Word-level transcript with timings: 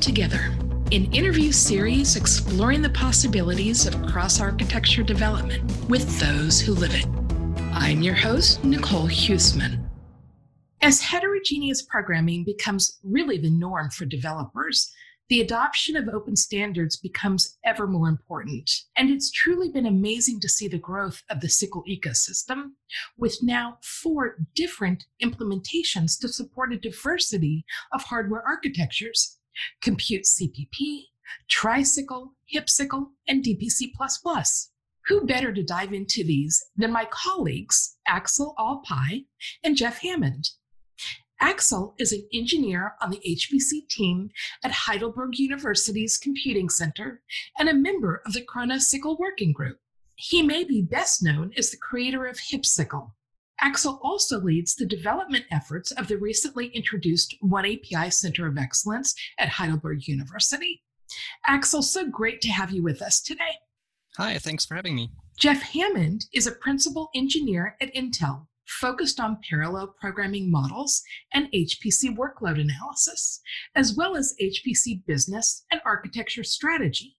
Together, 0.00 0.52
an 0.92 1.12
interview 1.12 1.50
series 1.50 2.16
exploring 2.16 2.82
the 2.82 2.90
possibilities 2.90 3.86
of 3.86 4.06
cross 4.06 4.40
architecture 4.40 5.02
development 5.02 5.62
with 5.88 6.20
those 6.20 6.60
who 6.60 6.74
live 6.74 6.94
it. 6.94 7.06
I'm 7.72 8.02
your 8.02 8.14
host, 8.14 8.62
Nicole 8.62 9.08
Huesman. 9.08 9.88
As 10.82 11.00
heterogeneous 11.00 11.82
programming 11.82 12.44
becomes 12.44 12.98
really 13.02 13.38
the 13.38 13.50
norm 13.50 13.90
for 13.90 14.04
developers, 14.04 14.92
the 15.28 15.40
adoption 15.40 15.96
of 15.96 16.08
open 16.08 16.36
standards 16.36 16.96
becomes 16.96 17.58
ever 17.64 17.86
more 17.88 18.08
important. 18.08 18.70
And 18.96 19.10
it's 19.10 19.32
truly 19.32 19.70
been 19.70 19.86
amazing 19.86 20.38
to 20.40 20.48
see 20.48 20.68
the 20.68 20.78
growth 20.78 21.22
of 21.30 21.40
the 21.40 21.48
SYCL 21.48 21.82
ecosystem, 21.88 22.72
with 23.18 23.38
now 23.42 23.78
four 23.82 24.36
different 24.54 25.04
implementations 25.22 26.18
to 26.20 26.28
support 26.28 26.72
a 26.72 26.78
diversity 26.78 27.64
of 27.92 28.04
hardware 28.04 28.44
architectures 28.46 29.35
Compute 29.80 30.24
CPP, 30.24 31.04
triSYCL, 31.50 32.28
hipSYCL, 32.54 33.06
and 33.28 33.44
DPC. 33.44 33.92
Who 35.06 35.26
better 35.26 35.52
to 35.52 35.62
dive 35.62 35.92
into 35.92 36.24
these 36.24 36.64
than 36.76 36.92
my 36.92 37.06
colleagues, 37.10 37.96
Aksel 38.08 38.54
Alpay 38.56 39.26
and 39.62 39.76
Jeff 39.76 39.98
Hammond? 39.98 40.50
Aksel 41.40 41.94
is 41.98 42.12
an 42.12 42.26
engineer 42.32 42.94
on 43.00 43.10
the 43.10 43.20
HPC 43.26 43.88
team 43.88 44.30
at 44.64 44.72
Heidelberg 44.72 45.38
University's 45.38 46.16
Computing 46.16 46.68
Center 46.68 47.22
and 47.58 47.68
a 47.68 47.74
member 47.74 48.22
of 48.24 48.32
the 48.32 48.40
Khronos 48.40 48.92
SYCL 48.92 49.18
Working 49.18 49.52
Group. 49.52 49.78
He 50.14 50.42
may 50.42 50.64
be 50.64 50.80
best 50.80 51.22
known 51.22 51.52
as 51.58 51.70
the 51.70 51.76
creator 51.76 52.26
of 52.26 52.38
HipCycle. 52.38 53.12
Aksel 53.62 53.98
also 54.02 54.40
leads 54.40 54.74
the 54.74 54.86
development 54.86 55.46
efforts 55.50 55.90
of 55.92 56.08
the 56.08 56.16
recently 56.16 56.66
introduced 56.68 57.34
One 57.40 57.64
API 57.64 58.10
Center 58.10 58.46
of 58.46 58.58
Excellence 58.58 59.14
at 59.38 59.48
Heidelberg 59.48 60.06
University. 60.06 60.82
Aksel, 61.48 61.82
so 61.82 62.08
great 62.08 62.40
to 62.42 62.48
have 62.48 62.70
you 62.70 62.82
with 62.82 63.00
us 63.00 63.20
today. 63.20 63.58
Hi, 64.16 64.38
thanks 64.38 64.66
for 64.66 64.74
having 64.74 64.94
me. 64.94 65.10
Jeff 65.38 65.62
Hammond 65.62 66.26
is 66.32 66.46
a 66.46 66.52
principal 66.52 67.10
engineer 67.14 67.76
at 67.80 67.94
Intel 67.94 68.46
focused 68.66 69.20
on 69.20 69.38
parallel 69.48 69.94
programming 70.00 70.50
models 70.50 71.02
and 71.32 71.50
HPC 71.52 72.16
workload 72.16 72.60
analysis, 72.60 73.40
as 73.74 73.94
well 73.94 74.16
as 74.16 74.34
HPC 74.40 75.04
business 75.06 75.64
and 75.70 75.80
architecture 75.84 76.44
strategy. 76.44 77.16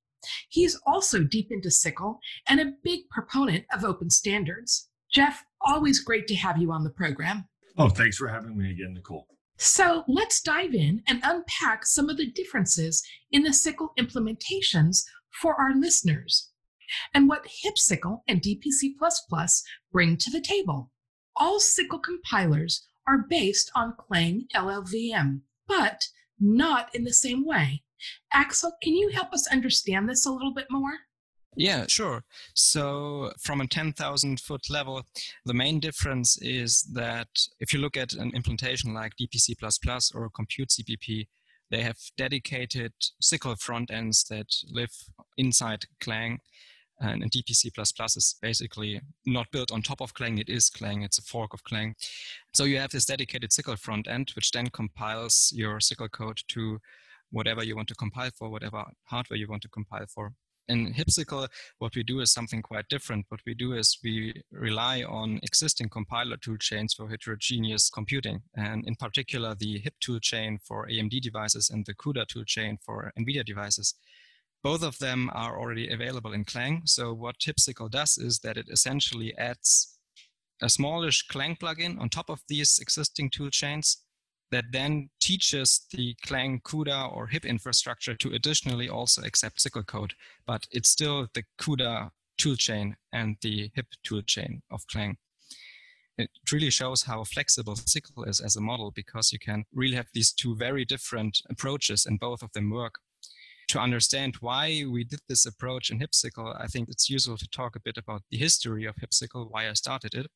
He's 0.50 0.80
also 0.86 1.24
deep 1.24 1.48
into 1.52 1.70
SYCL 1.70 2.18
and 2.48 2.60
a 2.60 2.74
big 2.84 3.10
proponent 3.10 3.66
of 3.72 3.86
open 3.86 4.10
standards. 4.10 4.87
Jeff, 5.12 5.46
always 5.62 6.00
great 6.00 6.28
to 6.28 6.36
have 6.36 6.58
you 6.58 6.72
on 6.72 6.84
the 6.84 6.90
program. 6.90 7.48
Oh, 7.78 7.90
thanks 7.90 8.18
for 8.18 8.28
having 8.28 8.58
me 8.58 8.72
again, 8.72 8.94
Nicole. 8.94 9.28
So 9.58 10.04
let's 10.08 10.42
dive 10.42 10.74
in 10.74 11.02
and 11.08 11.22
unpack 11.24 11.86
some 11.86 12.10
of 12.10 12.18
the 12.18 12.30
differences 12.32 13.04
in 13.32 13.44
the 13.44 13.50
SYCL 13.50 13.90
implementations 14.00 15.04
for 15.42 15.56
our 15.56 15.76
listeners 15.76 16.52
and 17.14 17.28
what 17.28 17.48
hipSYCL 17.66 18.22
and 18.28 18.42
DPC 18.42 18.92
bring 19.92 20.18
to 20.18 20.30
the 20.30 20.42
table 20.42 20.92
all 21.40 21.60
SYCL 21.60 22.02
compilers 22.04 22.88
are 23.08 23.26
based 23.30 23.72
on 23.76 23.96
Clang 23.98 24.48
LLVM, 24.56 25.42
but 25.68 26.08
not 26.40 26.94
in 26.94 27.04
the 27.04 27.14
same 27.14 27.46
way. 27.46 27.84
Aksel, 28.34 28.72
can 28.82 28.94
you 28.94 29.10
help 29.10 29.34
us 29.34 29.48
understand 29.52 30.10
this 30.10 30.26
a 30.26 30.32
little 30.32 30.54
bit 30.54 30.68
more? 30.70 30.94
Yeah, 31.60 31.86
sure. 31.88 32.24
So, 32.54 33.32
from 33.42 33.62
a 33.62 33.68
10,000 33.68 34.40
foot 34.40 34.70
level, 34.70 35.02
the 35.44 35.56
main 35.56 35.80
difference 35.80 36.38
is 36.40 36.84
that 36.94 37.30
if 37.60 37.74
you 37.74 37.80
look 37.80 37.98
at 37.98 38.14
an 38.14 38.32
implementation 38.36 38.94
like 38.94 39.14
DPC 39.20 39.56
or 40.14 40.30
ComputeCpp, 40.30 41.28
they 41.72 41.82
have 41.82 41.98
dedicated 42.16 42.94
SYCL 43.22 43.60
front 43.60 43.90
ends 43.90 44.24
that 44.30 44.48
live 44.72 44.92
inside 45.36 45.86
Clang 46.00 46.40
and, 47.00 47.24
DPC++ 47.32 47.72
is 48.18 48.36
basically 48.42 49.02
not 49.26 49.52
built 49.52 49.72
on 49.72 49.82
top 49.82 50.02
of 50.02 50.14
Clang. 50.14 50.38
It 50.38 50.50
is 50.50 50.70
Clang. 50.70 51.02
It's 51.02 51.18
a 51.18 51.24
fork 51.24 51.54
of 51.54 51.64
Clang. 51.64 51.96
So 52.54 52.64
you 52.64 52.80
have 52.80 52.92
this 52.92 53.06
dedicated 53.06 53.52
SYCL 53.52 53.80
front 53.80 54.08
end, 54.08 54.32
which 54.36 54.52
then 54.52 54.68
compiles 54.68 55.52
your 55.56 55.80
SYCL 55.80 56.12
code 56.12 56.42
to 56.50 56.80
whatever 57.32 57.64
you 57.64 57.76
want 57.76 57.88
to 57.90 57.96
compile 57.96 58.32
for, 58.38 58.50
whatever 58.50 58.86
hardware 59.06 59.38
you 59.38 59.48
want 59.48 59.62
to 59.64 59.70
compile 59.70 60.06
for. 60.08 60.34
In 60.70 60.94
hipSYCL, 60.94 61.48
what 61.80 61.96
we 61.96 62.04
do 62.04 62.20
is 62.20 62.32
something 62.34 62.62
quite 62.62 62.90
different. 62.90 63.26
What 63.30 63.40
we 63.46 63.54
do 63.54 63.74
is 63.74 63.98
we 64.04 64.42
rely 64.52 65.04
on 65.04 65.40
existing 65.44 65.90
compiler 65.90 66.36
toolchains 66.36 66.94
for 66.96 67.10
heterogeneous 67.10 67.90
computing, 67.90 68.42
and 68.56 68.86
in 68.86 68.96
particular 68.96 69.56
the 69.56 69.80
HIP 69.80 69.94
toolchain 70.06 70.58
for 70.62 70.88
AMD 70.88 71.22
devices 71.22 71.70
and 71.70 71.86
the 71.86 71.94
CUDA 71.96 72.26
toolchain 72.26 72.78
for 72.86 73.14
NVIDIA 73.18 73.46
devices. 73.46 73.96
Both 74.62 74.84
of 74.84 74.98
them 75.00 75.30
are 75.34 75.58
already 75.58 75.90
available 75.90 76.34
in 76.34 76.44
Clang. 76.44 76.82
So 76.86 77.14
what 77.14 77.40
HipCycle 77.40 77.92
does 77.92 78.18
is 78.18 78.40
that 78.40 78.58
it 78.58 78.68
essentially 78.70 79.38
adds 79.38 79.98
a 80.62 80.68
smallish 80.68 81.28
Clang 81.28 81.56
plugin 81.56 81.98
on 82.00 82.10
top 82.10 82.30
of 82.30 82.42
these 82.50 82.80
existing 82.80 83.30
tool 83.30 83.52
chains 83.52 84.04
that 84.52 84.66
then 84.72 85.10
teaches 85.20 85.86
the 85.92 86.16
Clang 86.26 86.62
CUDA 86.64 87.14
or 87.14 87.28
HIP 87.28 87.46
infrastructure 87.46 88.16
to 88.16 88.34
additionally 88.34 88.90
also 88.90 89.22
accept 89.24 89.60
SYCL 89.60 89.86
code, 89.88 90.14
but 90.46 90.68
it's 90.72 90.90
still 90.90 91.28
the 91.34 91.44
CUDA 91.60 92.12
toolchain 92.40 92.94
and 93.12 93.38
the 93.42 93.72
HIP 93.76 93.88
toolchain 94.06 94.62
of 94.72 94.86
Clang. 94.88 95.18
It 96.18 96.30
really 96.52 96.72
shows 96.72 97.04
how 97.04 97.24
flexible 97.24 97.76
SYCL 97.76 98.28
is 98.28 98.40
as 98.40 98.56
a 98.56 98.62
model 98.62 98.92
because 98.92 99.32
you 99.32 99.40
can 99.40 99.66
really 99.74 99.96
have 99.96 100.08
these 100.14 100.32
two 100.32 100.56
very 100.56 100.86
different 100.86 101.42
approaches 101.50 102.06
and 102.06 102.20
both 102.20 102.42
of 102.42 102.52
them 102.54 102.70
work 102.70 102.96
to 103.70 103.80
understand 103.80 104.36
why 104.40 104.84
we 104.90 105.04
did 105.04 105.20
this 105.28 105.46
approach 105.46 105.90
in 105.90 106.00
hipSYCL, 106.00 106.60
I 106.60 106.68
think 106.68 106.90
it's 106.90 107.10
useful 107.10 107.38
to 107.38 107.50
talk 107.50 107.76
a 107.76 107.82
bit 107.82 107.98
about 107.98 108.24
the 108.32 108.38
history 108.38 108.86
of 108.86 108.96
hipSYCL, 108.96 109.52
why 109.52 109.70
I 109.70 109.74
started 109.74 110.14
it. 110.14 110.28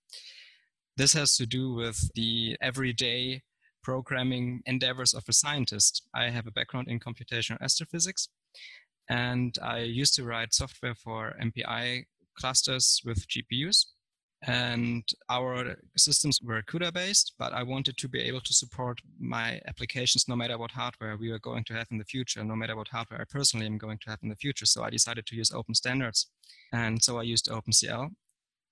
This 0.98 1.14
has 1.14 1.36
to 1.38 1.46
do 1.46 1.74
with 1.74 2.12
the 2.14 2.58
everyday 2.62 3.44
programming 3.84 4.62
endeavors 4.66 5.14
of 5.14 5.24
a 5.28 5.34
scientist. 5.34 6.03
I 6.14 6.30
have 6.30 6.47
a 6.47 6.52
background 6.52 6.88
in 6.88 7.00
computational 7.00 7.62
astrophysics, 7.62 8.30
and 9.09 9.58
I 9.62 9.80
used 9.80 10.16
to 10.16 10.24
write 10.24 10.53
software 10.53 10.96
for 10.96 11.36
MPI 11.42 12.06
clusters 12.38 13.02
with 13.06 13.28
GPUs 13.28 13.86
and 14.44 15.08
our 15.30 15.75
systems 15.96 16.40
were 16.42 16.64
CUDA 16.64 16.92
based, 16.94 17.34
but 17.38 17.53
I 17.53 17.62
wanted 17.62 17.97
to 17.97 18.09
be 18.09 18.22
able 18.22 18.42
to 18.42 18.53
support 18.53 19.00
my 19.19 19.62
applications 19.68 20.28
no 20.28 20.36
matter 20.36 20.58
what 20.58 20.72
hardware 20.72 21.16
we 21.16 21.30
were 21.30 21.40
going 21.40 21.63
to 21.66 21.74
have 21.75 21.88
in 21.92 22.00
the 22.00 22.06
future, 22.06 22.44
no 22.44 22.56
matter 22.56 22.75
what 22.75 22.88
hardware 22.88 23.22
I 23.22 23.25
personally 23.30 23.68
am 23.68 23.78
going 23.78 24.00
to 24.00 24.09
have 24.09 24.19
in 24.24 24.30
the 24.30 24.36
future. 24.36 24.66
So 24.66 24.84
I 24.84 24.90
decided 24.90 25.28
to 25.28 25.36
use 25.36 25.52
open 25.52 25.75
standards. 25.75 26.31
And 26.74 27.03
so 27.03 27.19
I 27.19 27.24
used 27.24 27.50
OpenCL. 27.50 28.09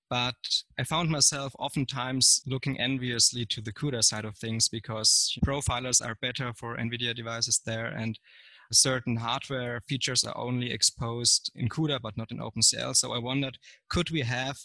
But 0.09 0.35
I 0.79 0.83
found 0.83 1.09
myself 1.09 1.53
oftentimes 1.59 2.41
looking 2.47 2.79
enviously 2.79 3.45
to 3.47 3.61
the 3.61 3.71
CUDA 3.71 4.03
side 4.03 4.25
of 4.25 4.37
things 4.37 4.67
because 4.67 5.37
profilers 5.45 6.03
are 6.03 6.17
better 6.21 6.51
for 6.53 6.77
NVIDIA 6.77 7.15
devices 7.15 7.61
there 7.63 7.87
and 7.87 8.17
certain 8.71 9.17
hardware 9.17 9.81
features 9.87 10.23
are 10.23 10.37
only 10.37 10.71
exposed 10.71 11.51
in 11.55 11.69
CUDA 11.69 11.99
but 12.01 12.17
not 12.17 12.31
in 12.31 12.39
OpenCL. 12.39 12.95
So 12.95 13.13
I 13.13 13.19
wondered, 13.19 13.57
could 13.89 14.09
we 14.09 14.21
have 14.21 14.57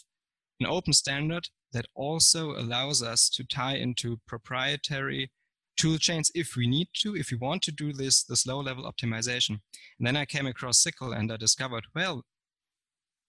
an 0.59 0.67
open 0.67 0.93
standard 0.93 1.49
that 1.73 1.87
also 1.93 2.51
allows 2.51 3.03
us 3.03 3.29
to 3.29 3.43
tie 3.43 3.75
into 3.75 4.19
proprietary 4.27 5.31
tool 5.77 5.97
chains 5.97 6.31
if 6.33 6.55
we 6.55 6.67
need 6.67 6.87
to, 6.93 7.15
if 7.15 7.31
we 7.31 7.37
want 7.37 7.61
to 7.63 7.71
do 7.71 7.91
this, 7.91 8.23
this 8.23 8.47
low 8.47 8.59
level 8.61 8.91
optimization. 8.91 9.59
And 9.99 10.07
then 10.07 10.15
I 10.15 10.25
came 10.25 10.47
across 10.47 10.83
SYCL 10.83 11.17
and 11.17 11.31
I 11.31 11.37
discovered, 11.37 11.85
well, 11.93 12.23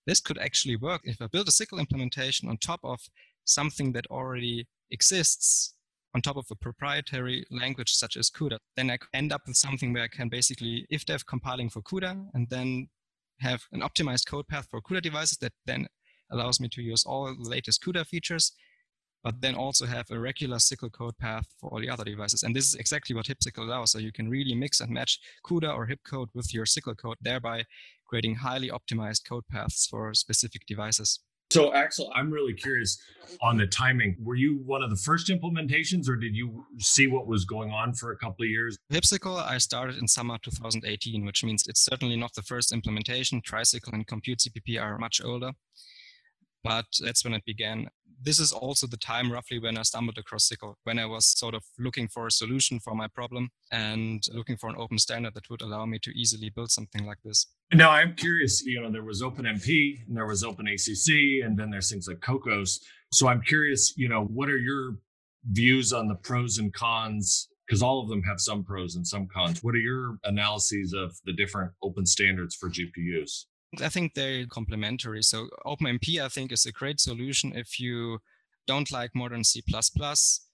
this 0.06 0.20
could 0.20 0.38
actually 0.38 0.76
work. 0.76 1.02
If 1.04 1.20
I 1.20 1.26
build 1.26 1.48
a 1.48 1.50
SYCL 1.50 1.80
implementation 1.80 2.48
on 2.48 2.56
top 2.58 2.80
of 2.84 3.00
something 3.44 3.92
that 3.92 4.06
already 4.10 4.66
exists, 4.90 5.74
on 6.14 6.22
top 6.22 6.36
of 6.36 6.46
a 6.50 6.54
proprietary 6.54 7.44
language 7.50 7.92
such 7.92 8.16
as 8.16 8.30
CUDA, 8.30 8.58
then 8.74 8.90
I 8.90 8.98
end 9.12 9.32
up 9.32 9.42
with 9.46 9.56
something 9.56 9.92
where 9.92 10.04
I 10.04 10.08
can 10.08 10.30
basically 10.30 10.86
ifdef 10.90 11.26
compiling 11.26 11.68
for 11.68 11.82
CUDA 11.82 12.28
and 12.32 12.48
then 12.48 12.88
have 13.40 13.64
an 13.72 13.82
optimized 13.82 14.26
code 14.26 14.48
path 14.48 14.66
for 14.70 14.80
CUDA 14.80 15.02
devices 15.02 15.36
that 15.38 15.52
then 15.66 15.86
allows 16.30 16.58
me 16.58 16.68
to 16.68 16.80
use 16.80 17.04
all 17.04 17.26
the 17.26 17.48
latest 17.48 17.84
CUDA 17.84 18.06
features, 18.06 18.52
but 19.22 19.40
then 19.42 19.54
also 19.54 19.84
have 19.84 20.10
a 20.10 20.18
regular 20.18 20.56
SYCL 20.56 20.92
code 20.92 21.18
path 21.18 21.46
for 21.60 21.68
all 21.70 21.80
the 21.80 21.90
other 21.90 22.04
devices. 22.04 22.42
And 22.42 22.56
this 22.56 22.66
is 22.66 22.76
exactly 22.76 23.14
what 23.14 23.26
hipSYCL 23.26 23.66
allows. 23.66 23.90
So 23.90 23.98
you 23.98 24.12
can 24.12 24.30
really 24.30 24.54
mix 24.54 24.80
and 24.80 24.90
match 24.90 25.20
CUDA 25.44 25.74
or 25.74 25.84
HIP 25.84 26.00
code 26.04 26.30
with 26.34 26.54
your 26.54 26.64
SYCL 26.64 26.96
code, 26.96 27.18
thereby 27.20 27.64
creating 28.06 28.36
highly 28.36 28.70
optimized 28.70 29.28
code 29.28 29.44
paths 29.50 29.86
for 29.86 30.14
specific 30.14 30.66
devices. 30.66 31.20
So, 31.50 31.70
Aksel, 31.70 32.10
I'm 32.12 32.30
really 32.30 32.54
curious 32.54 32.98
on 33.40 33.56
the 33.56 33.68
timing. 33.68 34.16
Were 34.20 34.34
you 34.34 34.58
one 34.64 34.82
of 34.82 34.90
the 34.90 34.96
first 34.96 35.28
implementations, 35.28 36.08
or 36.08 36.16
did 36.16 36.34
you 36.34 36.64
see 36.78 37.06
what 37.06 37.28
was 37.28 37.44
going 37.44 37.70
on 37.70 37.94
for 37.94 38.10
a 38.10 38.16
couple 38.16 38.44
of 38.44 38.48
years? 38.50 38.76
hipSYCL, 38.92 39.48
I 39.48 39.58
started 39.58 39.98
in 39.98 40.08
summer 40.08 40.38
2018, 40.42 41.24
which 41.24 41.44
means 41.44 41.64
it's 41.68 41.84
certainly 41.84 42.16
not 42.16 42.34
the 42.34 42.42
first 42.42 42.72
implementation. 42.72 43.40
triSYCL 43.42 43.92
and 43.92 44.06
ComputeCpp 44.08 44.82
are 44.82 44.98
much 44.98 45.20
older 45.24 45.52
but 46.66 46.86
that's 47.00 47.24
when 47.24 47.32
it 47.32 47.44
began. 47.44 47.86
This 48.22 48.38
is 48.38 48.52
also 48.52 48.86
the 48.86 48.96
time 48.96 49.30
roughly 49.30 49.58
when 49.58 49.76
I 49.76 49.82
stumbled 49.82 50.18
across 50.18 50.48
SYCL, 50.48 50.74
when 50.84 50.98
I 50.98 51.06
was 51.06 51.26
sort 51.26 51.54
of 51.54 51.62
looking 51.78 52.08
for 52.08 52.26
a 52.26 52.30
solution 52.30 52.80
for 52.80 52.94
my 52.94 53.08
problem 53.08 53.50
and 53.70 54.22
looking 54.32 54.56
for 54.56 54.68
an 54.68 54.76
open 54.78 54.98
standard 54.98 55.34
that 55.34 55.48
would 55.50 55.62
allow 55.62 55.86
me 55.86 55.98
to 56.00 56.10
easily 56.10 56.50
build 56.50 56.70
something 56.70 57.06
like 57.06 57.18
this. 57.24 57.46
Now, 57.72 57.90
I'm 57.90 58.14
curious, 58.14 58.62
you 58.64 58.80
know, 58.80 58.90
there 58.90 59.04
was 59.04 59.22
OpenMP 59.22 60.06
and 60.06 60.16
there 60.16 60.26
was 60.26 60.44
OpenACC, 60.44 61.44
and 61.44 61.58
then 61.58 61.70
there's 61.70 61.90
things 61.90 62.08
like 62.08 62.20
Kokkos. 62.20 62.78
So 63.12 63.28
I'm 63.28 63.42
curious, 63.42 63.94
you 63.96 64.08
know, 64.08 64.24
what 64.24 64.48
are 64.48 64.58
your 64.58 64.96
views 65.50 65.92
on 65.92 66.08
the 66.08 66.16
pros 66.16 66.58
and 66.58 66.72
cons? 66.72 67.48
Because 67.66 67.82
all 67.82 68.00
of 68.00 68.08
them 68.08 68.22
have 68.22 68.40
some 68.40 68.62
pros 68.62 68.94
and 68.94 69.06
some 69.06 69.26
cons. 69.26 69.62
What 69.62 69.74
are 69.74 69.78
your 69.78 70.18
analyses 70.24 70.92
of 70.92 71.16
the 71.24 71.32
different 71.32 71.72
open 71.82 72.06
standards 72.06 72.54
for 72.54 72.70
GPUs? 72.70 73.46
I 73.82 73.88
think 73.88 74.14
they're 74.14 74.46
complementary. 74.46 75.22
So 75.22 75.48
OpenMP, 75.64 76.20
I 76.20 76.28
think, 76.28 76.52
is 76.52 76.66
a 76.66 76.72
great 76.72 77.00
solution 77.00 77.52
if 77.54 77.78
you 77.78 78.18
don't 78.66 78.90
like 78.90 79.14
modern 79.14 79.44
C++ 79.44 79.62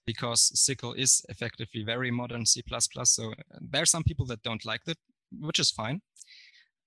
because 0.05 0.51
SYCL 0.55 0.97
is 0.97 1.25
effectively 1.29 1.83
very 1.83 2.11
modern 2.11 2.45
C++. 2.45 2.61
So 3.03 3.33
there 3.59 3.81
are 3.81 3.85
some 3.85 4.03
people 4.03 4.25
that 4.27 4.43
don't 4.43 4.65
like 4.65 4.83
that, 4.85 4.97
which 5.39 5.59
is 5.59 5.71
fine. 5.71 6.01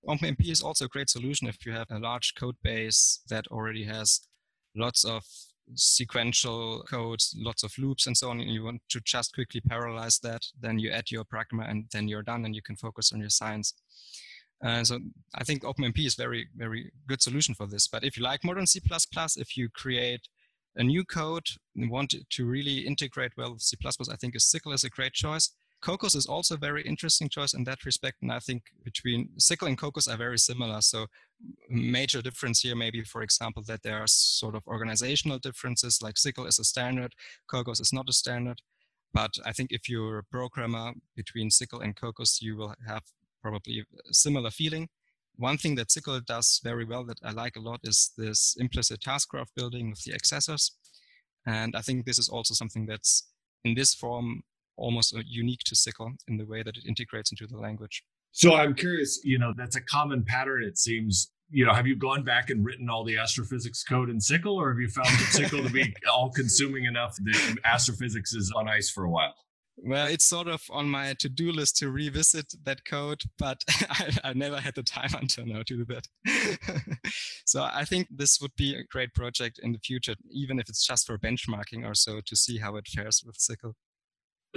OpenMP 0.07 0.49
is 0.49 0.61
also 0.61 0.85
a 0.85 0.89
great 0.89 1.09
solution 1.09 1.47
if 1.47 1.65
you 1.65 1.73
have 1.73 1.91
a 1.91 1.99
large 1.99 2.33
code 2.35 2.55
base 2.63 3.21
that 3.29 3.47
already 3.47 3.83
has 3.83 4.21
lots 4.75 5.03
of 5.03 5.23
sequential 5.73 6.83
code, 6.83 7.19
lots 7.35 7.63
of 7.63 7.77
loops 7.77 8.07
and 8.07 8.15
so 8.15 8.29
on, 8.29 8.39
and 8.39 8.49
you 8.49 8.63
want 8.63 8.81
to 8.89 9.01
just 9.01 9.33
quickly 9.33 9.59
parallelize 9.59 10.21
that, 10.21 10.45
then 10.59 10.79
you 10.79 10.91
add 10.91 11.11
your 11.11 11.25
pragma 11.25 11.69
and 11.69 11.85
then 11.91 12.07
you're 12.07 12.23
done 12.23 12.45
and 12.45 12.55
you 12.55 12.61
can 12.61 12.75
focus 12.75 13.11
on 13.11 13.19
your 13.19 13.29
science. 13.29 13.73
Uh, 14.63 14.83
so 14.83 14.99
I 15.35 15.43
think 15.43 15.63
OpenMP 15.63 16.05
is 16.05 16.15
very, 16.15 16.47
very 16.55 16.91
good 17.07 17.21
solution 17.21 17.53
for 17.53 17.67
this. 17.67 17.87
But 17.87 18.03
if 18.03 18.17
you 18.17 18.23
like 18.23 18.43
modern 18.43 18.65
C++, 18.67 18.81
if 19.37 19.57
you 19.57 19.69
create 19.69 20.27
a 20.75 20.83
new 20.83 21.03
code 21.03 21.47
and 21.75 21.89
want 21.89 22.15
to 22.29 22.45
really 22.45 22.79
integrate 22.79 23.33
well 23.37 23.53
with 23.53 23.61
C++, 23.61 23.77
I 23.85 24.15
think 24.15 24.35
a 24.35 24.39
SYCL 24.39 24.73
is 24.73 24.83
a 24.83 24.89
great 24.89 25.13
choice. 25.13 25.51
Kokkos 25.83 26.15
is 26.15 26.25
also 26.25 26.55
a 26.55 26.59
very 26.59 26.81
interesting 26.81 27.29
choice 27.29 27.53
in 27.53 27.63
that 27.65 27.85
respect. 27.85 28.17
And 28.21 28.31
I 28.31 28.39
think 28.39 28.63
between 28.83 29.29
SYCL 29.37 29.67
and 29.67 29.77
Kokkos 29.77 30.11
are 30.11 30.17
very 30.17 30.39
similar. 30.39 30.81
So 30.81 31.05
major 31.69 32.21
difference 32.21 32.61
here 32.61 32.75
maybe, 32.75 33.03
for 33.03 33.21
example, 33.21 33.63
that 33.67 33.83
there 33.83 33.97
are 33.97 34.07
sort 34.07 34.55
of 34.55 34.65
organizational 34.67 35.37
differences, 35.37 36.01
like 36.01 36.15
SYCL 36.15 36.47
is 36.47 36.57
a 36.57 36.63
standard, 36.63 37.13
Kokkos 37.51 37.79
is 37.79 37.93
not 37.93 38.09
a 38.09 38.13
standard. 38.13 38.61
But 39.13 39.31
I 39.45 39.51
think 39.51 39.71
if 39.71 39.87
you're 39.87 40.19
a 40.19 40.23
programmer 40.23 40.93
between 41.15 41.49
SYCL 41.49 41.83
and 41.83 41.95
Kokkos, 41.95 42.41
you 42.41 42.57
will 42.57 42.73
have 42.87 43.03
probably 43.41 43.79
a 43.79 44.13
similar 44.13 44.51
feeling. 44.51 44.89
One 45.35 45.57
thing 45.57 45.75
that 45.75 45.89
SYCL 45.89 46.25
does 46.25 46.59
very 46.63 46.83
well 46.83 47.05
that 47.05 47.19
I 47.23 47.31
like 47.31 47.55
a 47.55 47.59
lot 47.59 47.81
is 47.83 48.11
this 48.17 48.55
implicit 48.59 49.01
task 49.01 49.29
graph 49.29 49.49
building 49.55 49.89
with 49.89 50.03
the 50.03 50.13
accessors. 50.13 50.71
And 51.45 51.75
I 51.75 51.81
think 51.81 52.05
this 52.05 52.19
is 52.19 52.27
also 52.27 52.53
something 52.53 52.87
that's 52.87 53.27
in 53.63 53.75
this 53.75 53.93
form 53.93 54.43
almost 54.77 55.15
uh, 55.15 55.21
unique 55.25 55.61
to 55.65 55.75
SYCL 55.75 56.13
in 56.27 56.37
the 56.37 56.45
way 56.45 56.63
that 56.63 56.77
it 56.77 56.85
integrates 56.87 57.31
into 57.31 57.47
the 57.47 57.57
language. 57.57 58.03
So 58.31 58.55
I'm 58.55 58.75
curious, 58.75 59.19
you 59.23 59.39
know, 59.39 59.53
that's 59.57 59.75
a 59.75 59.81
common 59.81 60.23
pattern, 60.23 60.63
it 60.63 60.77
seems. 60.77 61.31
You 61.49 61.65
know, 61.65 61.73
have 61.73 61.87
you 61.87 61.95
gone 61.95 62.23
back 62.23 62.49
and 62.49 62.63
written 62.65 62.89
all 62.89 63.03
the 63.03 63.17
astrophysics 63.17 63.83
code 63.83 64.09
in 64.09 64.17
SYCL, 64.17 64.53
or 64.53 64.69
have 64.69 64.79
you 64.79 64.89
found 64.89 65.07
SYCL 65.07 65.65
to 65.65 65.73
be 65.73 65.93
all 66.11 66.29
consuming 66.29 66.85
enough 66.85 67.15
that 67.23 67.55
astrophysics 67.63 68.33
is 68.33 68.51
on 68.55 68.67
ice 68.67 68.89
for 68.89 69.05
a 69.05 69.09
while? 69.09 69.33
Well, 69.79 70.07
it's 70.07 70.25
sort 70.25 70.47
of 70.47 70.63
on 70.71 70.89
my 70.89 71.13
to-do 71.19 71.51
list 71.51 71.77
to 71.77 71.91
revisit 71.91 72.53
that 72.63 72.83
code, 72.83 73.21
but 73.37 73.63
I, 73.89 74.09
I 74.23 74.33
never 74.33 74.59
had 74.59 74.75
the 74.75 74.83
time 74.83 75.13
until 75.21 75.45
now 75.45 75.61
to 75.63 75.77
do 75.77 75.85
that. 75.85 76.07
so 77.45 77.63
I 77.71 77.85
think 77.85 78.07
this 78.09 78.41
would 78.41 78.55
be 78.57 78.75
a 78.75 78.83
great 78.83 79.13
project 79.13 79.59
in 79.61 79.73
the 79.73 79.79
future, 79.79 80.15
even 80.31 80.59
if 80.59 80.67
it's 80.67 80.85
just 80.85 81.05
for 81.05 81.17
benchmarking 81.17 81.85
or 81.85 81.93
so, 81.93 82.21
to 82.25 82.35
see 82.35 82.57
how 82.57 82.75
it 82.75 82.87
fares 82.87 83.23
with 83.25 83.37
SYCL. 83.37 83.73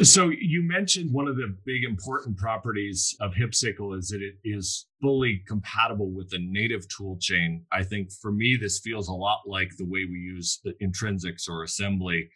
So 0.02 0.30
you 0.30 0.62
mentioned 0.62 1.12
one 1.12 1.28
of 1.28 1.36
the 1.36 1.54
big 1.66 1.84
important 1.84 2.38
properties 2.38 3.14
of 3.20 3.34
HipSYCL 3.34 3.98
is 3.98 4.08
that 4.08 4.22
it 4.22 4.36
is 4.44 4.86
fully 5.02 5.42
compatible 5.46 6.10
with 6.10 6.30
the 6.30 6.38
native 6.38 6.86
toolchain. 6.88 7.64
I 7.70 7.82
think 7.82 8.10
for 8.22 8.32
me, 8.32 8.56
this 8.58 8.78
feels 8.78 9.08
a 9.08 9.12
lot 9.12 9.40
like 9.46 9.76
the 9.76 9.84
way 9.84 10.06
we 10.10 10.18
use 10.18 10.60
the 10.64 10.72
intrinsics 10.82 11.50
or 11.50 11.64
assembly 11.64 12.30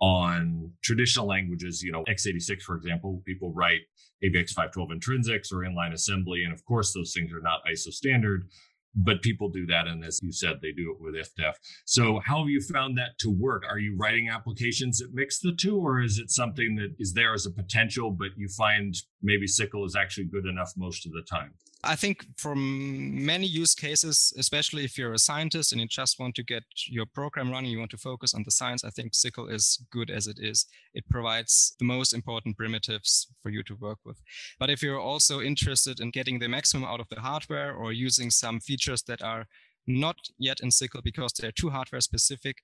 on 0.00 0.72
traditional 0.82 1.26
languages, 1.26 1.82
you 1.82 1.92
know, 1.92 2.04
x86, 2.04 2.62
for 2.62 2.76
example, 2.76 3.22
people 3.26 3.52
write 3.52 3.80
AVX 4.24 4.50
512 4.50 4.90
intrinsics 4.90 5.52
or 5.52 5.58
inline 5.58 5.92
assembly. 5.92 6.44
And 6.44 6.52
of 6.52 6.64
course, 6.64 6.92
those 6.92 7.12
things 7.12 7.32
are 7.32 7.40
not 7.40 7.60
ISO 7.70 7.92
standard, 7.92 8.48
but 8.94 9.22
people 9.22 9.48
do 9.48 9.66
that. 9.66 9.86
And 9.86 10.04
as 10.04 10.18
you 10.22 10.32
said, 10.32 10.58
they 10.60 10.72
do 10.72 10.92
it 10.92 11.00
with 11.00 11.14
IFDEF. 11.14 11.54
So 11.84 12.20
how 12.24 12.38
have 12.38 12.48
you 12.48 12.60
found 12.60 12.96
that 12.98 13.18
to 13.20 13.30
work? 13.30 13.64
Are 13.68 13.78
you 13.78 13.96
writing 13.96 14.28
applications 14.28 14.98
that 14.98 15.12
mix 15.12 15.40
the 15.40 15.52
two, 15.52 15.76
or 15.76 16.00
is 16.00 16.18
it 16.18 16.30
something 16.30 16.76
that 16.76 16.94
is 16.98 17.12
there 17.12 17.34
as 17.34 17.46
a 17.46 17.50
potential, 17.50 18.10
but 18.10 18.28
you 18.36 18.48
find 18.48 18.94
maybe 19.22 19.46
SYCL 19.46 19.86
is 19.86 19.96
actually 19.96 20.26
good 20.26 20.46
enough 20.46 20.72
most 20.76 21.06
of 21.06 21.12
the 21.12 21.22
time? 21.22 21.54
I 21.84 21.94
think 21.94 22.26
from 22.36 23.24
many 23.24 23.46
use 23.46 23.74
cases, 23.74 24.32
especially 24.36 24.84
if 24.84 24.98
you're 24.98 25.12
a 25.12 25.18
scientist 25.18 25.70
and 25.70 25.80
you 25.80 25.86
just 25.86 26.18
want 26.18 26.34
to 26.34 26.42
get 26.42 26.64
your 26.88 27.06
program 27.06 27.50
running, 27.52 27.70
you 27.70 27.78
want 27.78 27.92
to 27.92 27.96
focus 27.96 28.34
on 28.34 28.42
the 28.42 28.50
science, 28.50 28.82
I 28.82 28.90
think 28.90 29.12
SYCL 29.12 29.52
is 29.52 29.80
good 29.92 30.10
as 30.10 30.26
it 30.26 30.38
is. 30.40 30.66
It 30.92 31.08
provides 31.08 31.76
the 31.78 31.84
most 31.84 32.12
important 32.12 32.56
primitives 32.56 33.28
for 33.42 33.50
you 33.50 33.62
to 33.62 33.76
work 33.76 33.98
with. 34.04 34.20
But 34.58 34.70
if 34.70 34.82
you're 34.82 34.98
also 34.98 35.40
interested 35.40 36.00
in 36.00 36.10
getting 36.10 36.40
the 36.40 36.48
maximum 36.48 36.84
out 36.84 36.98
of 36.98 37.08
the 37.10 37.20
hardware 37.20 37.72
or 37.72 37.92
using 37.92 38.30
some 38.30 38.58
features 38.58 39.02
that 39.04 39.22
are 39.22 39.46
not 39.86 40.16
yet 40.36 40.58
in 40.60 40.70
SYCL 40.70 41.04
because 41.04 41.32
they're 41.32 41.52
too 41.52 41.70
hardware 41.70 42.00
specific, 42.00 42.56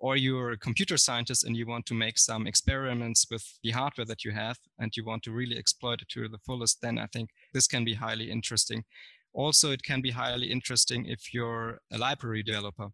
or 0.00 0.16
you're 0.16 0.52
a 0.52 0.58
computer 0.58 0.96
scientist 0.96 1.44
and 1.44 1.54
you 1.54 1.66
want 1.66 1.84
to 1.86 1.94
make 1.94 2.18
some 2.18 2.46
experiments 2.46 3.26
with 3.30 3.58
the 3.62 3.70
hardware 3.70 4.06
that 4.06 4.24
you 4.24 4.32
have 4.32 4.58
and 4.78 4.96
you 4.96 5.04
want 5.04 5.22
to 5.22 5.30
really 5.30 5.58
exploit 5.58 6.00
it 6.00 6.08
to 6.08 6.26
the 6.26 6.38
fullest, 6.38 6.80
then 6.80 6.98
I 6.98 7.06
think 7.12 7.28
this 7.52 7.66
can 7.66 7.84
be 7.84 7.94
highly 7.94 8.30
interesting. 8.30 8.84
Also, 9.34 9.70
it 9.70 9.82
can 9.82 10.00
be 10.00 10.10
highly 10.10 10.50
interesting 10.50 11.04
if 11.04 11.32
you're 11.34 11.80
a 11.92 11.98
library 11.98 12.42
developer. 12.42 12.88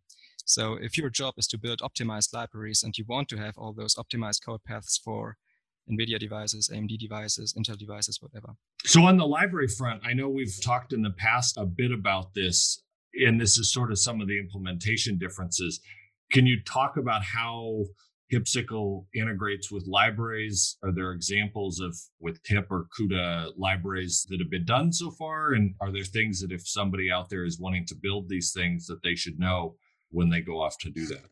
So 0.44 0.75
if 0.75 0.99
your 0.99 1.08
job 1.08 1.35
is 1.38 1.47
to 1.49 1.58
build 1.58 1.81
optimized 1.81 2.35
libraries 2.35 2.82
and 2.82 2.97
you 2.99 3.05
want 3.09 3.29
to 3.29 3.37
have 3.37 3.56
all 3.56 3.73
those 3.73 3.94
optimized 3.94 4.44
code 4.44 4.64
paths 4.64 5.00
for 5.02 5.37
NVIDIA 5.91 6.19
devices, 6.19 6.69
AMD 6.73 6.99
devices, 6.99 7.55
Intel 7.56 7.79
devices, 7.79 8.20
whatever. 8.20 8.55
So 8.85 9.02
on 9.02 9.17
the 9.17 9.26
library 9.26 9.69
front, 9.69 10.02
I 10.05 10.12
know 10.12 10.29
we've 10.29 10.61
talked 10.61 10.93
in 10.93 11.02
the 11.02 11.11
past 11.11 11.56
a 11.56 11.64
bit 11.64 11.93
about 11.93 12.35
this, 12.35 12.82
and 13.14 13.41
this 13.41 13.59
is 13.59 13.73
sort 13.73 13.93
of 13.93 13.99
some 13.99 14.20
of 14.20 14.26
the 14.26 14.38
implementation 14.38 15.19
differences. 15.19 15.81
Can 16.31 16.46
you 16.46 16.61
talk 16.62 16.96
about 16.96 17.23
how 17.23 17.84
HipSYCL 18.32 19.06
integrates 19.14 19.70
with 19.70 19.87
libraries? 19.87 20.76
Are 20.82 20.93
there 20.93 21.12
examples 21.12 21.80
of 21.80 21.97
with 22.18 22.40
HIP 22.45 22.66
or 22.71 22.88
CUDA 22.99 23.52
libraries 23.56 24.26
that 24.28 24.40
have 24.40 24.50
been 24.50 24.64
done 24.64 24.92
so 24.92 25.11
far? 25.12 25.52
And 25.52 25.75
are 25.80 25.92
there 25.92 26.04
things 26.04 26.40
that 26.40 26.50
if 26.50 26.66
somebody 26.66 27.11
out 27.11 27.30
there 27.30 27.45
is 27.45 27.61
wanting 27.61 27.87
to 27.87 27.95
build 27.95 28.28
these 28.28 28.52
things 28.52 28.87
that 28.87 29.02
they 29.02 29.14
should 29.14 29.38
know 29.38 29.76
when 30.11 30.30
they 30.30 30.40
go 30.40 30.61
off 30.61 30.76
to 30.78 30.90
do 30.90 31.06
that? 31.06 31.26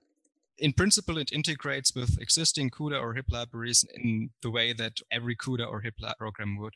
In 0.58 0.73
principle, 0.73 1.18
it 1.18 1.32
integrates 1.32 1.94
with 1.94 2.20
existing 2.20 2.70
CUDA 2.70 3.00
or 3.00 3.14
HIP 3.14 3.26
libraries 3.30 3.84
in 3.94 4.30
the 4.42 4.50
way 4.50 4.73
that 4.73 5.00
every 5.11 5.37
CUDA 5.37 5.66
or 5.68 5.80
HIP 5.80 5.94
program 6.18 6.56
would. 6.58 6.75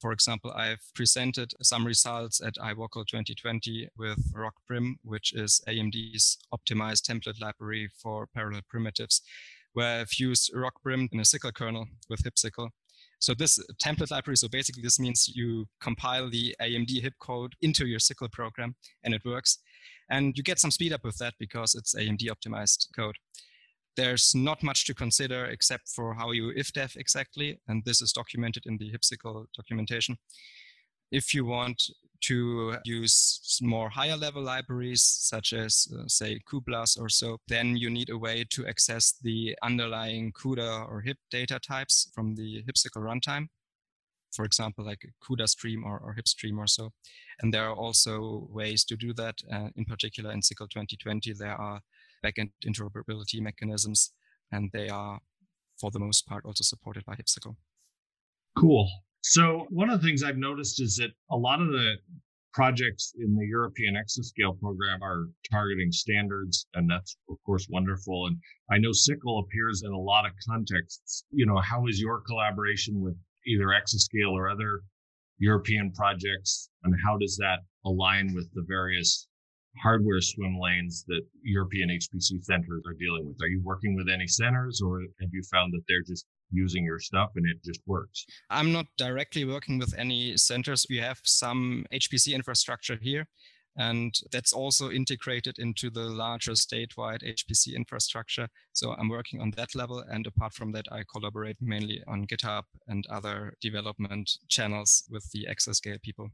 For 0.00 0.12
example, 0.12 0.52
I've 0.52 0.82
presented 0.94 1.52
some 1.62 1.86
results 1.86 2.40
at 2.40 2.54
iWOCL 2.54 3.06
2020 3.06 3.88
with 3.96 4.32
ROCprim, 4.32 4.94
which 5.02 5.32
is 5.32 5.60
AMD's 5.66 6.38
optimized 6.54 7.02
template 7.02 7.40
library 7.40 7.88
for 8.00 8.28
parallel 8.34 8.62
primitives, 8.68 9.22
where 9.72 10.00
I've 10.00 10.14
used 10.18 10.52
ROCprim 10.54 11.08
in 11.12 11.20
a 11.20 11.22
SYCL 11.22 11.54
kernel 11.54 11.86
with 12.08 12.22
HipSYCL. 12.22 12.70
So 13.18 13.34
this 13.34 13.58
template 13.82 14.10
library, 14.10 14.36
so 14.36 14.48
basically 14.48 14.82
this 14.82 15.00
means 15.00 15.30
you 15.34 15.66
compile 15.80 16.28
the 16.28 16.54
AMD 16.60 17.02
HIP 17.02 17.14
code 17.18 17.54
into 17.62 17.86
your 17.86 17.98
SYCL 17.98 18.30
program 18.30 18.76
and 19.02 19.14
it 19.14 19.22
works. 19.24 19.58
And 20.08 20.36
you 20.36 20.42
get 20.42 20.58
some 20.58 20.70
speed 20.70 20.92
up 20.92 21.04
with 21.04 21.18
that 21.18 21.34
because 21.38 21.74
it's 21.74 21.94
AMD 21.94 22.22
optimized 22.28 22.88
code. 22.94 23.16
There's 23.96 24.34
not 24.34 24.62
much 24.62 24.84
to 24.86 24.94
consider 24.94 25.46
except 25.46 25.88
for 25.88 26.14
how 26.14 26.30
you 26.32 26.52
if 26.54 26.72
ifdef 26.72 26.96
exactly, 26.96 27.60
and 27.66 27.84
this 27.84 28.02
is 28.02 28.12
documented 28.12 28.64
in 28.66 28.76
the 28.76 28.92
HipSYCL 28.92 29.46
documentation. 29.56 30.18
If 31.10 31.32
you 31.32 31.44
want 31.44 31.82
to 32.24 32.76
use 32.84 33.58
more 33.62 33.88
higher 33.88 34.16
level 34.16 34.42
libraries, 34.42 35.02
such 35.02 35.52
as, 35.52 35.86
uh, 35.96 36.06
say, 36.06 36.40
cuBLAS 36.50 37.00
or 37.00 37.08
so, 37.08 37.38
then 37.48 37.76
you 37.76 37.90
need 37.90 38.10
a 38.10 38.18
way 38.18 38.44
to 38.50 38.66
access 38.66 39.14
the 39.22 39.56
underlying 39.62 40.32
CUDA 40.32 40.88
or 40.88 41.00
HIP 41.00 41.18
data 41.30 41.58
types 41.58 42.10
from 42.14 42.34
the 42.34 42.64
HipSYCL 42.64 43.02
runtime 43.02 43.48
for 44.36 44.44
example, 44.44 44.84
like 44.84 45.00
CUDA 45.24 45.48
stream 45.48 45.82
or, 45.84 45.98
or 45.98 46.12
HIP 46.12 46.28
stream 46.28 46.58
or 46.58 46.66
so. 46.66 46.90
And 47.40 47.52
there 47.52 47.64
are 47.68 47.74
also 47.74 48.46
ways 48.50 48.84
to 48.84 48.96
do 48.96 49.12
that. 49.14 49.36
Uh, 49.52 49.68
in 49.76 49.86
particular, 49.86 50.30
in 50.30 50.40
SYCL 50.40 50.70
2020, 50.70 51.32
there 51.32 51.54
are 51.54 51.80
backend 52.24 52.50
interoperability 52.64 53.40
mechanisms, 53.40 54.12
and 54.52 54.70
they 54.72 54.88
are, 54.88 55.18
for 55.80 55.90
the 55.90 55.98
most 55.98 56.26
part, 56.26 56.44
also 56.44 56.62
supported 56.62 57.04
by 57.06 57.14
HipSYCL. 57.14 57.56
Cool. 58.56 58.88
So 59.22 59.66
one 59.70 59.90
of 59.90 60.00
the 60.00 60.06
things 60.06 60.22
I've 60.22 60.36
noticed 60.36 60.80
is 60.80 60.96
that 60.96 61.10
a 61.30 61.36
lot 61.36 61.60
of 61.60 61.68
the 61.68 61.96
projects 62.52 63.12
in 63.18 63.34
the 63.34 63.46
European 63.46 63.94
Exascale 63.94 64.58
program 64.58 65.02
are 65.02 65.26
targeting 65.50 65.92
standards, 65.92 66.66
and 66.74 66.88
that's 66.88 67.16
of 67.28 67.36
course 67.44 67.66
wonderful. 67.68 68.26
And 68.26 68.38
I 68.70 68.78
know 68.78 68.90
SYCL 68.90 69.44
appears 69.44 69.82
in 69.84 69.92
a 69.92 69.98
lot 69.98 70.24
of 70.24 70.32
contexts. 70.48 71.24
You 71.30 71.44
know, 71.44 71.58
how 71.58 71.86
is 71.86 72.00
your 72.00 72.22
collaboration 72.22 73.00
with 73.02 73.16
either 73.46 73.66
Exascale 73.66 74.32
or 74.32 74.48
other 74.48 74.80
European 75.38 75.92
projects, 75.92 76.70
and 76.84 76.94
how 77.04 77.16
does 77.18 77.36
that 77.36 77.58
align 77.84 78.34
with 78.34 78.48
the 78.54 78.64
various 78.66 79.28
hardware 79.82 80.20
swim 80.20 80.58
lanes 80.58 81.04
that 81.08 81.20
European 81.42 81.90
HPC 81.90 82.42
centers 82.42 82.82
are 82.86 82.94
dealing 82.98 83.26
with? 83.26 83.36
Are 83.42 83.48
you 83.48 83.60
working 83.62 83.94
with 83.94 84.08
any 84.12 84.26
centers, 84.26 84.80
or 84.84 85.00
have 85.20 85.30
you 85.32 85.42
found 85.50 85.72
that 85.74 85.82
they're 85.88 86.02
just 86.06 86.26
using 86.50 86.84
your 86.84 86.98
stuff 86.98 87.30
and 87.36 87.44
it 87.46 87.62
just 87.64 87.80
works? 87.86 88.24
I'm 88.50 88.72
not 88.72 88.86
directly 88.96 89.44
working 89.44 89.78
with 89.78 89.94
any 89.98 90.36
centers. 90.36 90.86
We 90.88 90.98
have 90.98 91.20
some 91.24 91.84
HPC 91.92 92.34
infrastructure 92.34 92.98
here. 93.00 93.26
And 93.76 94.14
that's 94.32 94.52
also 94.52 94.90
integrated 94.90 95.58
into 95.58 95.90
the 95.90 96.04
larger 96.04 96.52
statewide 96.52 97.22
HPC 97.22 97.74
infrastructure. 97.74 98.48
So 98.72 98.92
I'm 98.92 99.08
working 99.08 99.40
on 99.40 99.50
that 99.52 99.74
level. 99.74 100.02
And 100.08 100.26
apart 100.26 100.54
from 100.54 100.72
that, 100.72 100.86
I 100.90 101.02
collaborate 101.12 101.56
mainly 101.60 102.02
on 102.06 102.26
GitHub 102.26 102.62
and 102.88 103.06
other 103.08 103.54
development 103.60 104.30
channels 104.48 105.04
with 105.10 105.30
the 105.32 105.46
Exascale 105.50 106.00
people. 106.00 106.30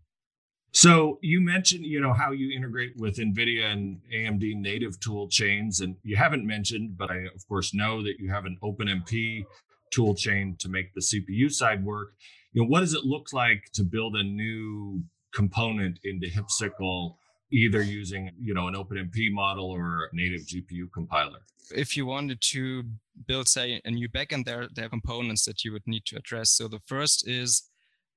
So 0.74 1.18
you 1.20 1.42
mentioned, 1.42 1.84
you 1.84 2.00
know, 2.00 2.14
how 2.14 2.30
you 2.32 2.56
integrate 2.56 2.96
with 2.96 3.18
NVIDIA 3.18 3.70
and 3.70 4.00
AMD 4.12 4.56
native 4.56 4.98
tool 5.00 5.28
chains, 5.28 5.80
and 5.80 5.96
you 6.02 6.16
haven't 6.16 6.46
mentioned, 6.46 6.96
but 6.96 7.10
I 7.10 7.26
of 7.34 7.46
course 7.46 7.74
know 7.74 8.02
that 8.02 8.18
you 8.18 8.30
have 8.30 8.46
an 8.46 8.56
OpenMP 8.62 9.44
tool 9.92 10.14
chain 10.14 10.56
to 10.60 10.70
make 10.70 10.94
the 10.94 11.02
CPU 11.02 11.52
side 11.52 11.84
work. 11.84 12.14
You 12.54 12.62
know, 12.62 12.68
what 12.68 12.80
does 12.80 12.94
it 12.94 13.04
look 13.04 13.34
like 13.34 13.64
to 13.74 13.84
build 13.84 14.16
a 14.16 14.22
new 14.22 15.02
component 15.34 15.98
into 16.04 16.26
HIPSYCL, 16.26 17.16
either 17.52 17.82
using, 17.82 18.30
you 18.40 18.54
know, 18.54 18.66
an 18.68 18.74
OpenMP 18.74 19.30
model 19.30 19.70
or 19.70 20.08
native 20.12 20.42
GPU 20.42 20.90
compiler? 20.92 21.38
If 21.74 21.96
you 21.96 22.06
wanted 22.06 22.40
to 22.40 22.82
build, 23.26 23.48
say, 23.48 23.80
a 23.84 23.90
new 23.90 24.08
backend, 24.08 24.44
there, 24.44 24.68
there 24.74 24.86
are 24.86 24.88
components 24.88 25.44
that 25.44 25.64
you 25.64 25.72
would 25.72 25.86
need 25.86 26.04
to 26.06 26.16
address. 26.16 26.50
So 26.50 26.68
the 26.68 26.80
first 26.86 27.28
is 27.28 27.70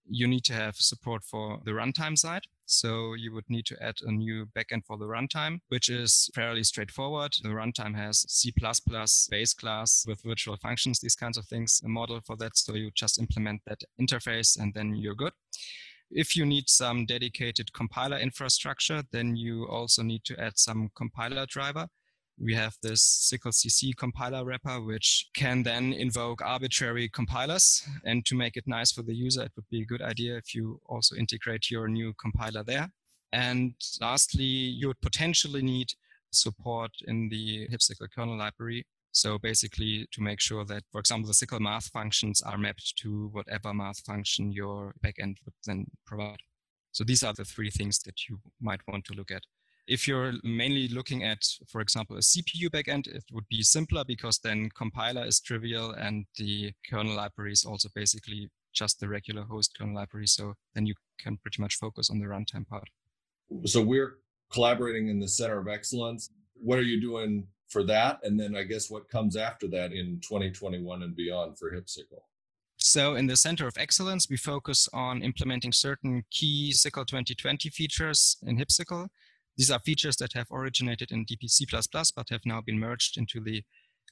you 0.07 0.27
need 0.27 0.43
to 0.45 0.53
have 0.53 0.75
support 0.75 1.23
for 1.23 1.59
the 1.65 1.71
runtime 1.71 2.17
side. 2.17 2.43
So 2.67 3.13
you 3.13 3.31
would 3.33 3.49
need 3.49 3.65
to 3.67 3.83
add 3.83 3.95
a 4.03 4.11
new 4.11 4.47
backend 4.57 4.85
for 4.85 4.97
the 4.97 5.05
runtime, 5.05 5.59
which 5.69 5.89
is 5.89 6.29
fairly 6.33 6.63
straightforward. 6.63 7.35
The 7.43 7.49
runtime 7.49 7.95
has 7.95 8.25
C++ 8.27 8.53
base 9.29 9.53
class 9.53 10.05
with 10.07 10.23
virtual 10.23 10.57
functions, 10.57 10.99
these 10.99 11.15
kinds 11.15 11.37
of 11.37 11.45
things, 11.45 11.81
a 11.85 11.87
model 11.87 12.21
for 12.25 12.35
that. 12.37 12.57
So 12.57 12.73
you 12.73 12.89
just 12.95 13.19
implement 13.19 13.61
that 13.67 13.81
interface 14.01 14.59
and 14.59 14.73
then 14.73 14.95
you're 14.95 15.15
good. 15.15 15.33
If 16.11 16.35
you 16.35 16.45
need 16.45 16.69
some 16.69 17.05
dedicated 17.05 17.73
compiler 17.73 18.17
infrastructure, 18.17 19.03
then 19.11 19.35
you 19.35 19.67
also 19.67 20.03
need 20.03 20.23
to 20.25 20.39
add 20.39 20.57
some 20.57 20.91
compiler 20.95 21.45
driver 21.45 21.87
we 22.37 22.53
have 22.53 22.75
this 22.81 23.31
SYCL-CC 23.31 23.95
compiler 23.95 24.43
wrapper, 24.43 24.81
which 24.81 25.29
can 25.33 25.63
then 25.63 25.93
invoke 25.93 26.41
arbitrary 26.41 27.07
compilers. 27.09 27.87
And 28.03 28.25
to 28.25 28.35
make 28.35 28.57
it 28.57 28.67
nice 28.67 28.91
for 28.91 29.03
the 29.03 29.15
user, 29.15 29.43
it 29.43 29.51
would 29.55 29.69
be 29.69 29.81
a 29.81 29.85
good 29.85 30.01
idea 30.01 30.37
if 30.37 30.53
you 30.53 30.81
also 30.85 31.15
integrate 31.15 31.71
your 31.71 31.87
new 31.87 32.13
compiler 32.19 32.63
there. 32.63 32.89
And 33.31 33.73
lastly, 34.01 34.43
you 34.43 34.87
would 34.87 35.01
potentially 35.01 35.61
need 35.61 35.93
support 36.31 36.91
in 37.07 37.29
the 37.29 37.67
HIPSYCL 37.69 38.07
kernel 38.13 38.37
library. 38.37 38.85
So 39.15 39.37
basically 39.37 40.07
to 40.11 40.21
make 40.21 40.41
sure 40.41 40.65
that, 40.65 40.83
for 40.91 40.99
example, 40.99 41.29
the 41.29 41.33
SYCL 41.33 41.61
math 41.61 41.87
functions 41.87 42.41
are 42.41 42.57
mapped 42.57 42.97
to 42.97 43.29
whatever 43.31 43.73
math 43.73 43.99
function 43.99 44.51
your 44.51 44.93
backend 45.01 45.37
would 45.45 45.53
then 45.65 45.85
provide. 46.05 46.41
So 46.91 47.05
these 47.05 47.23
are 47.23 47.31
the 47.31 47.45
three 47.45 47.69
things 47.69 47.99
that 47.99 48.27
you 48.27 48.39
might 48.59 48.81
want 48.89 49.05
to 49.05 49.13
look 49.13 49.31
at. 49.31 49.43
If 49.87 50.05
you're 50.05 50.33
mainly 50.43 50.89
looking 50.89 51.23
at, 51.23 51.37
for 51.65 51.79
example, 51.79 52.17
a 52.17 52.19
CPU 52.19 52.69
backend, 52.69 53.07
it 53.07 53.23
would 53.31 53.47
be 53.49 53.63
simpler 53.63 54.03
because 54.05 54.39
then 54.39 54.69
compiler 54.75 55.25
is 55.25 55.39
trivial 55.39 55.91
and 55.91 56.25
the 56.37 56.73
kernel 56.89 57.15
library 57.15 57.53
is 57.53 57.63
also 57.63 57.87
basically 57.95 58.49
just 58.73 58.99
the 58.99 59.07
regular 59.07 59.43
host 59.43 59.77
kernel 59.77 59.95
library. 59.95 60.27
So 60.27 60.55
then 60.73 60.85
you 60.85 60.95
can 61.21 61.37
pretty 61.37 61.61
much 61.61 61.75
focus 61.75 62.09
on 62.09 62.19
the 62.19 62.25
runtime 62.25 62.67
part. 62.67 62.89
So 63.63 63.81
we're 63.81 64.17
collaborating 64.51 65.07
in 65.07 65.21
the 65.21 65.29
Center 65.29 65.57
of 65.57 65.69
Excellence. 65.69 66.29
What 66.55 66.79
are 66.79 66.83
you 66.83 66.99
doing 66.99 67.47
for 67.67 67.83
that? 67.83 68.19
And 68.23 68.39
then 68.39 68.55
I 68.55 68.63
guess 68.63 68.89
what 68.89 69.09
comes 69.09 69.35
after 69.35 69.67
that 69.69 69.91
in 69.91 70.19
2021 70.21 71.03
and 71.03 71.15
beyond 71.15 71.57
for 71.57 71.71
HIPSYCL? 71.71 72.21
So 72.77 73.15
in 73.15 73.27
the 73.27 73.37
Center 73.37 73.67
of 73.67 73.77
Excellence, 73.77 74.29
we 74.29 74.37
focus 74.37 74.87
on 74.93 75.21
implementing 75.21 75.71
certain 75.71 76.23
key 76.29 76.71
SYCL 76.73 77.07
2020 77.07 77.69
features 77.69 78.37
in 78.45 78.57
HIPSYCL. 78.57 79.07
These 79.57 79.71
are 79.71 79.79
features 79.79 80.17
that 80.17 80.33
have 80.33 80.47
originated 80.51 81.11
in 81.11 81.25
DPC++, 81.25 81.65
but 82.15 82.29
have 82.29 82.45
now 82.45 82.61
been 82.61 82.79
merged 82.79 83.17
into 83.17 83.39
the 83.39 83.63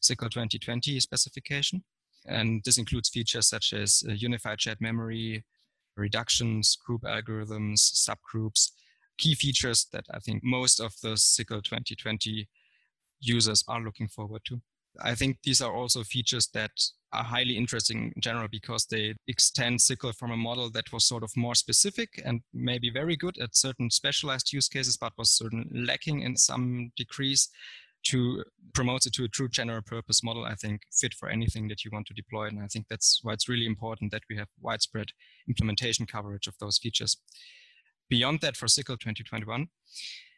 SYCL 0.01 0.31
2020 0.31 1.00
specification. 1.00 1.83
And 2.25 2.62
this 2.63 2.77
includes 2.77 3.10
features 3.10 3.48
such 3.50 3.74
as 3.74 4.03
uh, 4.07 4.13
unified 4.13 4.62
shared 4.62 4.79
memory, 4.79 5.43
reductions, 5.98 6.77
group 6.86 7.01
algorithms, 7.01 7.79
subgroups, 7.93 8.72
key 9.17 9.36
features 9.36 9.88
that 9.91 10.05
I 10.12 10.19
think 10.19 10.41
most 10.43 10.79
of 10.79 10.93
the 11.01 11.10
SYCL 11.10 11.63
2020 11.63 12.48
users 13.24 13.63
are 13.68 13.82
looking 13.82 14.08
forward 14.08 14.42
to. 14.46 14.62
I 15.01 15.15
think 15.15 15.38
these 15.44 15.62
are 15.62 15.74
also 15.74 16.03
features 16.03 16.48
that 16.53 16.72
are 17.13 17.24
highly 17.24 17.58
interesting 17.58 18.12
in 18.15 18.22
general 18.22 18.48
because 18.48 18.86
they 18.86 19.15
extend 19.27 19.80
SYCL 19.80 20.15
from 20.15 20.32
a 20.32 20.38
model 20.38 20.70
that 20.72 20.92
was 20.94 21.06
sort 21.06 21.24
of 21.24 21.36
more 21.36 21.56
specific 21.56 22.22
and 22.24 22.42
maybe 22.53 22.92
very 22.92 23.15
good 23.15 23.38
at 23.39 23.56
certain 23.56 23.89
specialized 23.89 24.53
use 24.53 24.68
cases, 24.68 24.98
but 24.98 25.13
was 25.18 25.32
certain 25.32 25.70
lacking 25.74 26.22
in 26.22 26.36
some 26.36 26.92
degrees 26.96 27.50
to 28.03 28.44
promote 28.74 29.06
it 29.06 29.13
to 29.13 29.24
a 29.24 29.30
true 29.30 29.48
general 29.48 29.82
purpose 29.82 30.24
model, 30.24 30.46
I 30.46 30.56
think 30.56 30.82
fit 30.92 31.13
for 31.13 31.30
anything 31.30 31.70
that 31.70 31.86
you 31.86 31.92
want 31.92 32.08
to 32.08 32.13
deploy. 32.13 32.48
And 32.48 32.62
I 32.62 32.68
think 32.68 32.88
that's 32.89 33.20
why 33.24 33.34
it's 33.34 33.48
really 33.48 33.65
important 33.65 34.12
that 34.12 34.24
we 34.30 34.36
have 34.38 34.50
widespread 34.60 35.08
implementation 35.48 36.06
coverage 36.06 36.48
of 36.48 36.58
those 36.60 36.77
features. 36.77 37.18
Beyond 38.10 38.42
that, 38.42 38.58
for 38.58 38.68
SYCL 38.68 39.00
2021, 39.00 39.68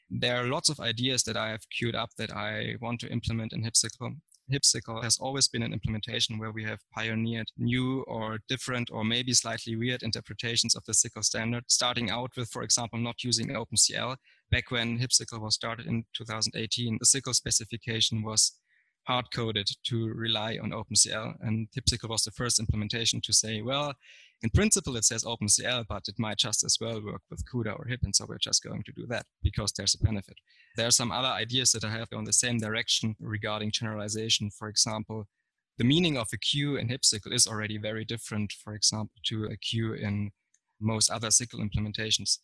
there 0.09 0.37
are 0.37 0.47
lots 0.47 0.69
of 0.69 0.79
ideas 0.79 1.23
that 1.23 1.37
I 1.37 1.49
have 1.49 1.69
queued 1.69 1.95
up 1.95 2.11
that 2.17 2.31
I 2.31 2.75
want 2.81 2.99
to 3.01 3.11
implement 3.11 3.53
in 3.53 3.63
HIPSYCL. 3.63 4.15
HIPSYCL 4.51 5.03
has 5.03 5.17
always 5.17 5.47
been 5.47 5.63
an 5.63 5.73
implementation 5.73 6.37
where 6.37 6.51
we 6.51 6.63
have 6.63 6.79
pioneered 6.93 7.47
new 7.57 8.03
or 8.03 8.39
different 8.47 8.89
or 8.91 9.03
maybe 9.03 9.33
slightly 9.33 9.75
weird 9.75 10.03
interpretations 10.03 10.75
of 10.75 10.85
the 10.85 10.93
SYCL 10.93 11.23
standard, 11.23 11.63
starting 11.67 12.11
out 12.11 12.31
with, 12.37 12.49
for 12.49 12.61
example, 12.61 12.99
not 12.99 13.23
using 13.23 13.49
OpenCL. 13.49 14.17
Back 14.51 14.69
when 14.69 14.99
HIPSYCL 14.99 15.41
was 15.41 15.55
started 15.55 15.87
in 15.87 16.05
2018, 16.13 16.99
the 16.99 17.05
SYCL 17.05 17.33
specification 17.33 18.21
was 18.21 18.53
hard 19.05 19.31
coded 19.33 19.69
to 19.85 20.07
rely 20.07 20.57
on 20.61 20.71
OpenCL. 20.71 21.35
And 21.41 21.67
HIPSYCL 21.77 22.09
was 22.09 22.23
the 22.23 22.31
first 22.31 22.59
implementation 22.59 23.21
to 23.21 23.33
say, 23.33 23.61
well, 23.61 23.93
in 24.41 24.49
principle, 24.49 24.95
it 24.97 25.05
says 25.05 25.23
OpenCL, 25.23 25.85
but 25.87 26.07
it 26.07 26.19
might 26.19 26.37
just 26.37 26.63
as 26.63 26.77
well 26.79 27.03
work 27.03 27.21
with 27.29 27.45
CUDA 27.45 27.77
or 27.79 27.85
HIP. 27.85 28.01
And 28.03 28.15
so 28.15 28.25
we're 28.27 28.37
just 28.37 28.63
going 28.63 28.83
to 28.83 28.91
do 28.91 29.05
that 29.07 29.25
because 29.41 29.71
there's 29.71 29.95
a 29.95 30.03
benefit. 30.03 30.37
There 30.75 30.87
are 30.87 30.91
some 30.91 31.11
other 31.11 31.29
ideas 31.29 31.71
that 31.71 31.83
I 31.83 31.91
have 31.91 32.09
on 32.13 32.25
the 32.25 32.33
same 32.33 32.57
direction 32.57 33.15
regarding 33.19 33.71
generalization. 33.71 34.49
For 34.51 34.67
example, 34.67 35.27
the 35.77 35.85
meaning 35.85 36.17
of 36.17 36.27
a 36.33 36.37
queue 36.37 36.77
in 36.77 36.89
HIPSYCL 36.89 37.33
is 37.33 37.47
already 37.47 37.77
very 37.77 38.05
different, 38.05 38.53
for 38.53 38.73
example, 38.73 39.15
to 39.25 39.45
a 39.45 39.57
queue 39.57 39.93
in 39.93 40.31
most 40.79 41.09
other 41.09 41.29
SYCL 41.29 41.69
implementations 41.69 42.39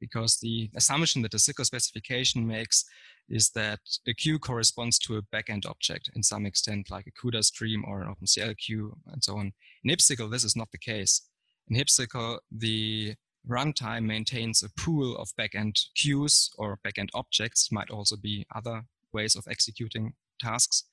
because 0.00 0.38
the 0.38 0.70
assumption 0.76 1.22
that 1.22 1.30
the 1.30 1.38
SYCL 1.38 1.64
specification 1.64 2.46
makes 2.46 2.84
is 3.28 3.50
that 3.50 3.80
a 4.06 4.14
queue 4.14 4.38
corresponds 4.38 4.98
to 4.98 5.16
a 5.16 5.22
backend 5.22 5.66
object 5.66 6.10
in 6.14 6.22
some 6.22 6.46
extent, 6.46 6.90
like 6.90 7.06
a 7.06 7.12
CUDA 7.12 7.42
stream 7.44 7.84
or 7.86 8.02
an 8.02 8.14
OpenCL 8.14 8.56
queue 8.58 8.96
and 9.06 9.22
so 9.22 9.38
on. 9.38 9.52
In 9.82 9.90
HIPSYCL, 9.90 10.30
this 10.30 10.44
is 10.44 10.56
not 10.56 10.70
the 10.72 10.78
case. 10.78 11.22
In 11.68 11.76
HIPSYCL, 11.76 12.38
the 12.52 13.14
runtime 13.48 14.04
maintains 14.04 14.62
a 14.62 14.70
pool 14.70 15.16
of 15.16 15.30
backend 15.38 15.86
queues 15.94 16.50
or 16.58 16.78
backend 16.86 17.08
objects, 17.14 17.70
might 17.70 17.90
also 17.90 18.16
be 18.16 18.46
other 18.54 18.84
ways 19.12 19.36
of 19.36 19.46
executing 19.48 20.14
tasks. 20.40 20.84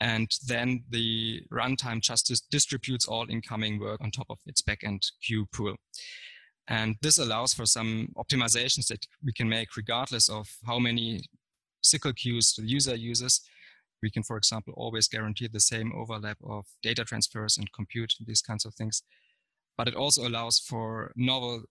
And 0.00 0.28
then 0.46 0.84
the 0.90 1.42
runtime 1.52 2.00
just 2.00 2.50
distributes 2.50 3.06
all 3.06 3.26
incoming 3.30 3.78
work 3.78 4.00
on 4.00 4.10
top 4.10 4.26
of 4.30 4.38
its 4.46 4.60
backend 4.60 5.10
queue 5.24 5.46
pool. 5.54 5.76
And 6.68 6.96
this 7.02 7.18
allows 7.18 7.52
for 7.52 7.66
some 7.66 8.08
optimizations 8.16 8.86
that 8.86 9.06
we 9.24 9.32
can 9.32 9.48
make 9.48 9.76
regardless 9.76 10.28
of 10.28 10.48
how 10.66 10.78
many 10.78 11.22
SYCL 11.84 12.16
queues 12.16 12.54
the 12.54 12.66
user 12.66 12.94
uses. 12.94 13.40
We 14.02 14.10
can, 14.10 14.22
for 14.22 14.36
example, 14.36 14.74
always 14.76 15.08
guarantee 15.08 15.48
the 15.48 15.60
same 15.60 15.92
overlap 15.94 16.38
of 16.44 16.66
data 16.82 17.04
transfers 17.04 17.58
and 17.58 17.70
compute, 17.72 18.14
these 18.24 18.42
kinds 18.42 18.64
of 18.64 18.74
things. 18.74 19.02
But 19.76 19.88
it 19.88 19.94
also 19.94 20.26
allows 20.26 20.58
for 20.58 21.12
novel 21.16 21.64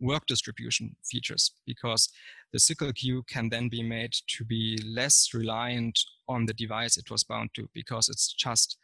work 0.00 0.26
distribution 0.26 0.96
features 1.04 1.52
because 1.66 2.08
the 2.52 2.58
SYCL 2.58 2.94
queue 2.94 3.22
can 3.28 3.48
then 3.48 3.68
be 3.68 3.82
made 3.82 4.12
to 4.28 4.44
be 4.44 4.78
less 4.86 5.30
reliant 5.32 5.98
on 6.28 6.46
the 6.46 6.52
device 6.52 6.96
it 6.96 7.10
was 7.10 7.24
bound 7.24 7.50
to 7.54 7.68
because 7.72 8.08
it's 8.08 8.32
just 8.32 8.76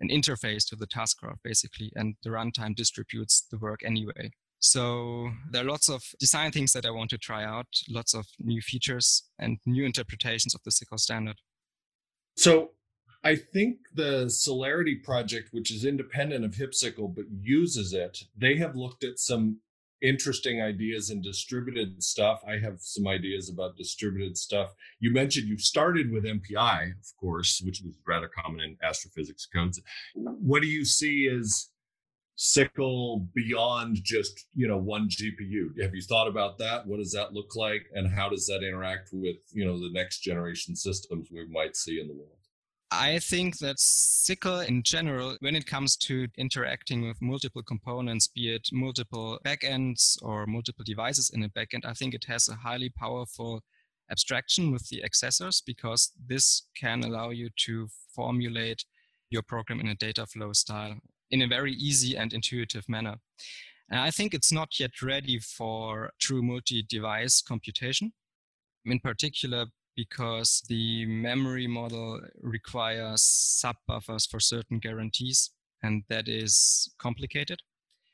an 0.00 0.08
interface 0.08 0.66
to 0.68 0.76
the 0.76 0.86
task 0.86 1.20
graph 1.20 1.38
basically 1.42 1.92
and 1.94 2.16
the 2.22 2.30
runtime 2.30 2.74
distributes 2.74 3.46
the 3.50 3.58
work 3.58 3.80
anyway 3.84 4.30
So 4.66 5.30
there 5.50 5.62
are 5.62 5.70
lots 5.70 5.88
of 5.88 6.02
design 6.18 6.50
things 6.50 6.72
that 6.72 6.84
I 6.84 6.90
want 6.90 7.10
to 7.10 7.18
try 7.18 7.44
out, 7.44 7.68
lots 7.88 8.14
of 8.14 8.26
new 8.40 8.60
features 8.60 9.22
and 9.38 9.58
new 9.64 9.84
interpretations 9.84 10.54
of 10.54 10.62
the 10.64 10.72
SYCL 10.72 10.98
standard. 10.98 11.36
So 12.36 12.72
I 13.22 13.36
think 13.36 13.76
the 13.94 14.28
Celerity 14.28 14.96
project, 14.96 15.50
which 15.52 15.70
is 15.70 15.84
independent 15.84 16.44
of 16.44 16.52
HipSYCL 16.52 17.14
but 17.14 17.26
uses 17.40 17.92
it, 17.92 18.18
they 18.36 18.56
have 18.56 18.74
looked 18.74 19.04
at 19.04 19.20
some 19.20 19.60
interesting 20.02 20.60
ideas 20.60 21.10
in 21.10 21.22
distributed 21.22 22.02
stuff. 22.02 22.42
I 22.46 22.58
have 22.58 22.80
some 22.80 23.06
ideas 23.06 23.48
about 23.48 23.76
distributed 23.76 24.36
stuff. 24.36 24.74
You 24.98 25.12
mentioned 25.12 25.46
you 25.48 25.58
started 25.58 26.10
with 26.10 26.24
MPI, 26.24 26.90
of 26.90 27.16
course, 27.20 27.62
which 27.64 27.82
was 27.84 27.94
rather 28.06 28.28
common 28.28 28.60
in 28.60 28.76
astrophysics 28.82 29.46
codes. 29.46 29.80
What 30.14 30.60
do 30.60 30.68
you 30.68 30.84
see 30.84 31.28
as 31.28 31.68
SYCL 32.38 33.28
beyond 33.34 33.98
just 34.02 34.46
you 34.54 34.68
know 34.68 34.76
one 34.76 35.08
GPU? 35.08 35.80
Have 35.80 35.94
you 35.94 36.02
thought 36.02 36.28
about 36.28 36.58
that? 36.58 36.86
What 36.86 36.98
does 36.98 37.12
that 37.12 37.32
look 37.32 37.56
like, 37.56 37.86
and 37.94 38.10
how 38.10 38.28
does 38.28 38.46
that 38.46 38.62
interact 38.62 39.10
with 39.12 39.36
you 39.52 39.64
know 39.64 39.78
the 39.78 39.90
next 39.92 40.20
generation 40.20 40.76
systems 40.76 41.28
we 41.30 41.46
might 41.46 41.76
see 41.76 42.00
in 42.00 42.08
the 42.08 42.14
world? 42.14 42.36
I 42.90 43.18
think 43.18 43.58
that 43.58 43.76
SYCL 43.76 44.68
in 44.68 44.82
general, 44.82 45.36
when 45.40 45.56
it 45.56 45.66
comes 45.66 45.96
to 45.96 46.28
interacting 46.38 47.06
with 47.06 47.20
multiple 47.20 47.62
components, 47.62 48.28
be 48.28 48.54
it 48.54 48.68
multiple 48.72 49.40
backends 49.44 50.16
or 50.22 50.46
multiple 50.46 50.84
devices 50.84 51.30
in 51.30 51.42
a 51.42 51.48
backend, 51.48 51.84
I 51.84 51.94
think 51.94 52.14
it 52.14 52.26
has 52.28 52.48
a 52.48 52.54
highly 52.54 52.90
powerful 52.90 53.62
abstraction 54.10 54.70
with 54.70 54.88
the 54.88 55.02
accessors 55.04 55.60
because 55.66 56.12
this 56.28 56.62
can 56.76 57.02
allow 57.02 57.30
you 57.30 57.50
to 57.64 57.88
formulate 58.14 58.84
your 59.30 59.42
program 59.42 59.80
in 59.80 59.88
a 59.88 59.94
data 59.96 60.24
flow 60.24 60.52
style 60.52 60.96
in 61.30 61.42
a 61.42 61.46
very 61.46 61.72
easy 61.72 62.16
and 62.16 62.32
intuitive 62.32 62.88
manner. 62.88 63.16
And 63.90 64.00
I 64.00 64.10
think 64.10 64.34
it's 64.34 64.52
not 64.52 64.80
yet 64.80 65.02
ready 65.02 65.38
for 65.38 66.10
true 66.20 66.42
multi 66.42 66.82
device 66.82 67.40
computation. 67.40 68.12
In 68.84 69.00
particular, 69.00 69.66
because 69.96 70.62
the 70.68 71.06
memory 71.06 71.66
model 71.66 72.20
requires 72.40 73.22
sub-buffers 73.22 74.26
for 74.26 74.38
certain 74.38 74.78
guarantees, 74.78 75.50
and 75.82 76.04
that 76.08 76.28
is 76.28 76.92
complicated. 76.98 77.60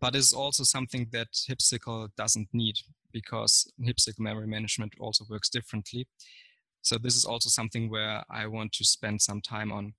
But 0.01 0.17
it's 0.17 0.33
also 0.33 0.65
something 0.65 1.09
that 1.13 1.29
HipSYCL 1.33 2.11
doesn't 2.17 2.49
need 2.53 2.77
because 3.13 3.71
HipSYCL 3.81 4.19
memory 4.19 4.47
management 4.47 4.95
also 4.99 5.25
works 5.29 5.49
differently. 5.49 6.07
So 6.83 6.99
this 6.99 7.15
is 7.15 7.25
also 7.25 7.49
something 7.49 7.91
where 7.91 8.25
I 8.31 8.47
want 8.47 8.73
to 8.73 8.85
spend 8.85 9.23
some 9.23 9.41
time 9.41 9.71
on. 9.71 9.95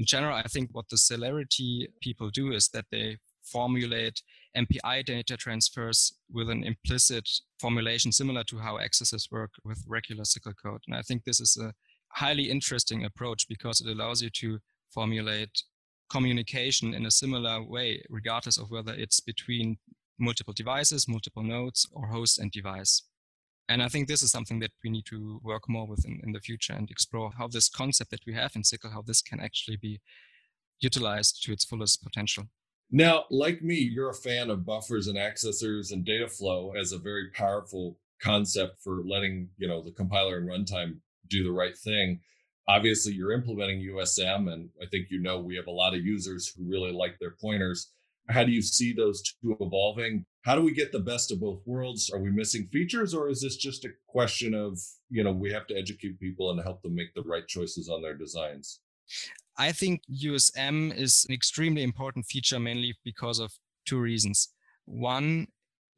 In 0.00 0.06
general, 0.06 0.34
I 0.34 0.44
think 0.44 0.70
what 0.72 0.88
the 0.88 0.96
Celerity 0.96 1.86
people 2.00 2.30
do 2.30 2.52
is 2.52 2.70
that 2.70 2.86
they 2.90 3.18
formulate 3.42 4.22
MPI 4.56 5.04
data 5.04 5.36
transfers 5.36 6.14
with 6.32 6.48
an 6.48 6.64
implicit 6.64 7.28
formulation 7.60 8.10
similar 8.10 8.42
to 8.44 8.56
how 8.60 8.78
accesses 8.78 9.28
work 9.30 9.50
with 9.62 9.84
regular 9.86 10.24
SYCL 10.24 10.54
code. 10.64 10.80
And 10.86 10.96
I 10.96 11.02
think 11.02 11.24
this 11.24 11.38
is 11.38 11.58
a 11.60 11.74
highly 12.12 12.50
interesting 12.50 13.04
approach 13.04 13.46
because 13.46 13.82
it 13.82 13.88
allows 13.90 14.22
you 14.22 14.30
to 14.36 14.60
formulate 14.88 15.64
communication 16.08 16.94
in 16.94 17.04
a 17.04 17.10
similar 17.10 17.62
way, 17.62 18.02
regardless 18.08 18.56
of 18.56 18.70
whether 18.70 18.94
it's 18.94 19.20
between 19.20 19.76
multiple 20.18 20.54
devices, 20.54 21.08
multiple 21.08 21.42
nodes, 21.42 21.86
or 21.92 22.06
host 22.06 22.38
and 22.38 22.50
device. 22.50 23.02
And 23.70 23.84
I 23.84 23.88
think 23.88 24.08
this 24.08 24.24
is 24.24 24.32
something 24.32 24.58
that 24.58 24.72
we 24.82 24.90
need 24.90 25.06
to 25.06 25.40
work 25.44 25.68
more 25.68 25.86
with 25.86 26.04
in, 26.04 26.20
in 26.24 26.32
the 26.32 26.40
future 26.40 26.72
and 26.72 26.90
explore 26.90 27.30
how 27.38 27.46
this 27.46 27.68
concept 27.68 28.10
that 28.10 28.26
we 28.26 28.34
have 28.34 28.56
in 28.56 28.62
SYCL, 28.62 28.92
how 28.92 29.02
this 29.02 29.22
can 29.22 29.38
actually 29.38 29.76
be 29.76 30.00
utilized 30.80 31.44
to 31.44 31.52
its 31.52 31.64
fullest 31.64 32.02
potential. 32.02 32.44
Now, 32.90 33.26
like 33.30 33.62
me, 33.62 33.76
you're 33.76 34.10
a 34.10 34.14
fan 34.14 34.50
of 34.50 34.66
buffers 34.66 35.06
and 35.06 35.16
accessors 35.16 35.92
and 35.92 36.04
data 36.04 36.26
flow 36.26 36.72
as 36.72 36.90
a 36.90 36.98
very 36.98 37.30
powerful 37.30 37.96
concept 38.20 38.82
for 38.82 39.04
letting, 39.06 39.50
you 39.56 39.68
know, 39.68 39.80
the 39.80 39.92
compiler 39.92 40.38
and 40.38 40.48
runtime 40.48 40.98
do 41.28 41.44
the 41.44 41.52
right 41.52 41.78
thing. 41.78 42.18
Obviously, 42.66 43.12
you're 43.12 43.32
implementing 43.32 43.86
USM, 43.94 44.52
and 44.52 44.68
I 44.82 44.86
think 44.86 45.06
you 45.10 45.20
know 45.20 45.38
we 45.38 45.54
have 45.54 45.68
a 45.68 45.72
lot 45.72 45.94
of 45.94 46.04
users 46.04 46.48
who 46.48 46.68
really 46.68 46.90
like 46.90 47.20
their 47.20 47.36
pointers. 47.40 47.92
How 48.30 48.44
do 48.44 48.52
you 48.52 48.62
see 48.62 48.92
those 48.92 49.22
two 49.22 49.56
evolving? 49.60 50.24
How 50.42 50.54
do 50.54 50.62
we 50.62 50.72
get 50.72 50.92
the 50.92 51.00
best 51.00 51.32
of 51.32 51.40
both 51.40 51.60
worlds? 51.66 52.10
Are 52.10 52.18
we 52.18 52.30
missing 52.30 52.68
features, 52.72 53.12
or 53.12 53.28
is 53.28 53.42
this 53.42 53.56
just 53.56 53.84
a 53.84 53.90
question 54.06 54.54
of, 54.54 54.78
you 55.10 55.22
know, 55.22 55.32
we 55.32 55.52
have 55.52 55.66
to 55.66 55.76
educate 55.76 56.18
people 56.20 56.50
and 56.50 56.60
help 56.62 56.82
them 56.82 56.94
make 56.94 57.12
the 57.14 57.22
right 57.22 57.46
choices 57.46 57.88
on 57.88 58.02
their 58.02 58.16
designs? 58.16 58.80
I 59.58 59.72
think 59.72 60.02
USM 60.10 60.96
is 60.96 61.26
an 61.28 61.34
extremely 61.34 61.82
important 61.82 62.26
feature 62.26 62.58
mainly 62.58 62.96
because 63.04 63.38
of 63.38 63.52
two 63.84 63.98
reasons. 63.98 64.48
One, 64.86 65.48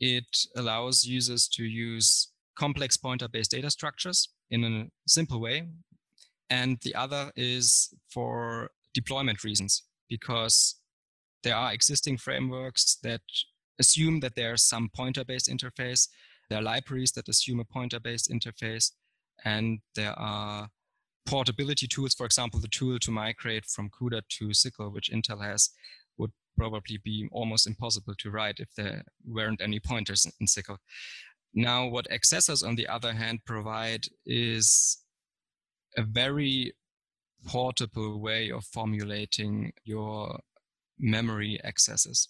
it 0.00 0.24
allows 0.56 1.04
users 1.04 1.46
to 1.48 1.64
use 1.64 2.32
complex 2.56 2.96
pointer 2.96 3.28
based 3.28 3.52
data 3.52 3.70
structures 3.70 4.28
in 4.50 4.64
a 4.64 4.86
simple 5.06 5.40
way. 5.40 5.68
And 6.50 6.78
the 6.82 6.94
other 6.94 7.32
is 7.36 7.94
for 8.10 8.70
deployment 8.92 9.44
reasons, 9.44 9.84
because 10.08 10.81
there 11.42 11.56
are 11.56 11.72
existing 11.72 12.18
frameworks 12.18 12.98
that 13.02 13.20
assume 13.78 14.20
that 14.20 14.34
there's 14.36 14.62
some 14.62 14.90
pointer 14.94 15.24
based 15.24 15.48
interface. 15.48 16.08
There 16.48 16.58
are 16.58 16.62
libraries 16.62 17.12
that 17.12 17.28
assume 17.28 17.60
a 17.60 17.64
pointer 17.64 18.00
based 18.00 18.30
interface. 18.30 18.92
And 19.44 19.80
there 19.94 20.16
are 20.18 20.68
portability 21.26 21.86
tools, 21.86 22.14
for 22.14 22.26
example, 22.26 22.60
the 22.60 22.68
tool 22.68 22.98
to 23.00 23.10
migrate 23.10 23.64
from 23.66 23.90
CUDA 23.90 24.22
to 24.38 24.48
SYCL, 24.48 24.92
which 24.92 25.10
Intel 25.10 25.42
has, 25.42 25.70
would 26.18 26.32
probably 26.56 26.98
be 27.02 27.28
almost 27.32 27.66
impossible 27.66 28.14
to 28.18 28.30
write 28.30 28.56
if 28.58 28.68
there 28.76 29.02
weren't 29.24 29.60
any 29.60 29.80
pointers 29.80 30.26
in 30.40 30.46
SYCL. 30.46 30.78
Now, 31.54 31.86
what 31.86 32.06
accessors, 32.10 32.66
on 32.66 32.76
the 32.76 32.88
other 32.88 33.12
hand, 33.12 33.40
provide 33.44 34.04
is 34.24 34.98
a 35.96 36.02
very 36.02 36.72
portable 37.46 38.20
way 38.20 38.50
of 38.50 38.64
formulating 38.64 39.72
your 39.84 40.38
memory 41.02 41.60
accesses. 41.64 42.28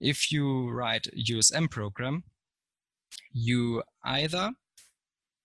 If 0.00 0.30
you 0.30 0.68
write 0.70 1.06
USM 1.16 1.70
program, 1.70 2.24
you 3.32 3.82
either 4.04 4.50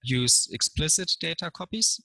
use 0.04 0.50
explicit 0.52 1.12
data 1.22 1.52
copies 1.52 2.02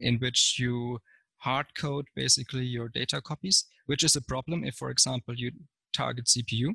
in 0.00 0.18
which 0.18 0.58
you 0.58 0.98
hard 1.38 1.66
code 1.76 2.06
basically 2.16 2.64
your 2.64 2.88
data 2.88 3.20
copies, 3.20 3.66
which 3.86 4.02
is 4.02 4.16
a 4.16 4.22
problem 4.22 4.64
if, 4.64 4.74
for 4.74 4.90
example, 4.90 5.34
you 5.36 5.50
target 5.94 6.26
CPU, 6.26 6.70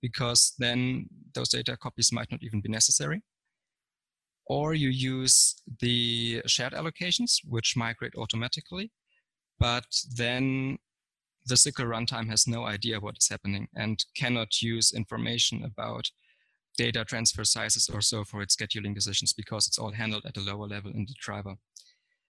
because 0.00 0.54
then 0.58 1.06
those 1.34 1.50
data 1.50 1.76
copies 1.76 2.12
might 2.12 2.30
not 2.30 2.42
even 2.42 2.60
be 2.60 2.68
necessary. 2.68 3.22
Or 4.46 4.74
you 4.74 4.88
use 4.88 5.56
the 5.80 6.42
shared 6.46 6.72
allocations, 6.72 7.40
which 7.44 7.76
migrate 7.76 8.14
automatically, 8.16 8.90
but 9.58 9.86
then 10.14 10.78
the 11.46 11.54
SYCL 11.54 11.86
runtime 11.86 12.28
has 12.28 12.46
no 12.46 12.66
idea 12.66 13.00
what 13.00 13.16
is 13.18 13.28
happening 13.28 13.68
and 13.74 14.04
cannot 14.16 14.60
use 14.60 14.92
information 14.92 15.64
about 15.64 16.10
data 16.76 17.04
transfer 17.04 17.44
sizes 17.44 17.88
or 17.92 18.00
so 18.00 18.24
for 18.24 18.42
its 18.42 18.54
scheduling 18.54 18.94
decisions 18.94 19.32
because 19.32 19.66
it's 19.66 19.78
all 19.78 19.92
handled 19.92 20.24
at 20.26 20.36
a 20.36 20.40
lower 20.40 20.66
level 20.66 20.90
in 20.90 21.06
the 21.06 21.14
driver. 21.18 21.54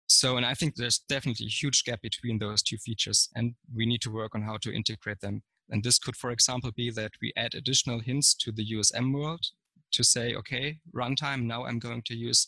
So, 0.08 0.36
and 0.38 0.45
I 0.45 0.54
think 0.54 0.76
there's 0.76 0.99
definitely 0.99 1.45
a 1.45 1.49
huge 1.49 1.84
gap 1.86 2.02
between 2.02 2.39
those 2.39 2.62
two 2.62 2.78
features, 2.78 3.30
and 3.36 3.56
we 3.73 3.86
need 3.86 4.02
to 4.02 4.12
work 4.12 4.36
on 4.36 4.41
how 4.41 4.58
to 4.58 4.73
integrate 4.73 5.21
them. 5.21 5.43
And 5.69 5.84
this 5.84 5.97
could, 5.97 6.17
for 6.17 6.32
example, 6.32 6.71
be 6.76 6.91
that 6.91 7.13
we 7.21 7.32
add 7.38 7.56
additional 7.56 7.99
hints 7.99 8.36
to 8.36 8.52
the 8.52 8.65
USM 8.73 9.13
world 9.13 9.45
to 9.93 10.04
say, 10.04 10.36
okay, 10.36 10.80
runtime, 10.93 11.43
now 11.43 11.65
I'm 11.65 11.80
going 11.80 12.02
to 12.04 12.15
use 12.15 12.47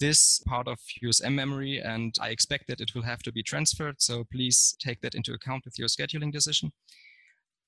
this 0.00 0.40
part 0.46 0.68
of 0.68 0.78
USM 1.02 1.34
memory, 1.34 1.78
and 1.78 2.14
I 2.20 2.30
expect 2.30 2.68
that 2.68 2.80
it 2.80 2.94
will 2.94 3.02
have 3.02 3.22
to 3.22 3.32
be 3.32 3.42
transferred. 3.42 4.00
So 4.00 4.24
please 4.24 4.76
take 4.78 5.00
that 5.00 5.14
into 5.14 5.32
account 5.32 5.64
with 5.64 5.78
your 5.78 5.88
scheduling 5.88 6.32
decision. 6.32 6.72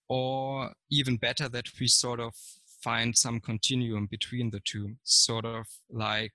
Or 0.09 0.73
even 0.91 1.17
better, 1.17 1.49
that 1.49 1.69
we 1.79 1.87
sort 1.87 2.21
of 2.21 2.35
find 2.83 3.17
some 3.17 3.41
continuum 3.41 4.07
between 4.07 4.51
the 4.51 4.61
two, 4.61 4.97
sort 5.05 5.45
of 5.45 5.67
like 5.89 6.33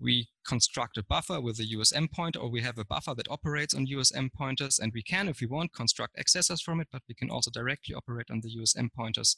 we 0.00 0.28
construct 0.46 0.98
a 0.98 1.04
buffer 1.04 1.40
with 1.40 1.58
a 1.60 1.64
USM 1.76 2.10
pointer, 2.12 2.40
or 2.40 2.50
we 2.50 2.62
have 2.62 2.78
a 2.78 2.84
buffer 2.84 3.14
that 3.14 3.30
operates 3.30 3.74
on 3.74 3.86
USM 3.86 4.32
pointers, 4.32 4.78
and 4.78 4.92
we 4.92 5.02
can, 5.02 5.28
if 5.28 5.40
we 5.40 5.46
want, 5.46 5.72
construct 5.72 6.16
accessors 6.16 6.62
from 6.62 6.80
it, 6.80 6.88
but 6.92 7.02
we 7.08 7.14
can 7.14 7.30
also 7.30 7.50
directly 7.50 7.94
operate 7.94 8.30
on 8.30 8.40
the 8.40 8.56
USM 8.56 8.92
pointers, 8.92 9.36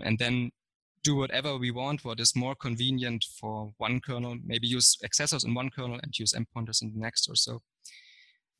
and 0.00 0.18
then 0.18 0.50
do 1.02 1.16
whatever 1.16 1.58
we 1.58 1.70
want, 1.70 2.04
what 2.04 2.20
is 2.20 2.36
more 2.36 2.54
convenient 2.54 3.24
for 3.38 3.72
one 3.78 4.00
kernel, 4.00 4.36
maybe 4.44 4.66
use 4.66 4.96
accessors 5.04 5.44
in 5.44 5.54
one 5.54 5.70
kernel 5.70 5.98
and 6.02 6.18
use 6.18 6.34
M 6.34 6.46
pointers 6.52 6.82
in 6.82 6.92
the 6.92 7.00
next 7.00 7.28
or 7.28 7.34
so. 7.34 7.60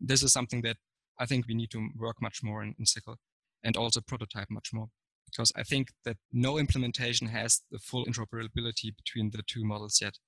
This 0.00 0.22
is 0.22 0.33
something 0.33 0.62
that 0.62 0.76
I 1.18 1.26
think 1.26 1.46
we 1.46 1.55
need 1.55 1.70
to 1.70 1.88
work 1.96 2.16
much 2.20 2.42
more 2.42 2.62
in, 2.62 2.74
in 2.78 2.85
SYCL 2.85 3.16
and 3.62 3.76
also 3.76 4.00
prototype 4.00 4.48
much 4.50 4.70
more 4.72 4.88
because 5.26 5.52
I 5.57 5.62
think 5.62 5.88
that 6.05 6.16
no 6.33 6.59
implementation 6.59 7.28
has 7.28 7.62
the 7.70 7.78
full 7.78 8.05
interoperability 8.05 8.94
between 8.96 9.31
the 9.31 9.42
two 9.46 9.64
models 9.64 10.00
yet. 10.00 10.18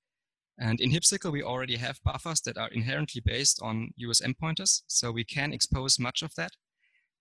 And 0.58 0.80
in 0.80 0.90
HipSYCL, 0.90 1.32
we 1.32 1.42
already 1.42 1.76
have 1.76 2.02
buffers 2.04 2.40
that 2.42 2.56
are 2.56 2.68
inherently 2.68 3.20
based 3.24 3.60
on 3.60 3.90
USM 4.00 4.38
pointers. 4.38 4.84
So 4.86 5.10
we 5.10 5.24
can 5.24 5.52
expose 5.52 5.98
much 5.98 6.22
of 6.22 6.34
that, 6.36 6.52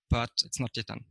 but 0.09 0.29
it's 0.45 0.59
not 0.59 0.71
yet 0.75 0.85
done. 0.85 1.05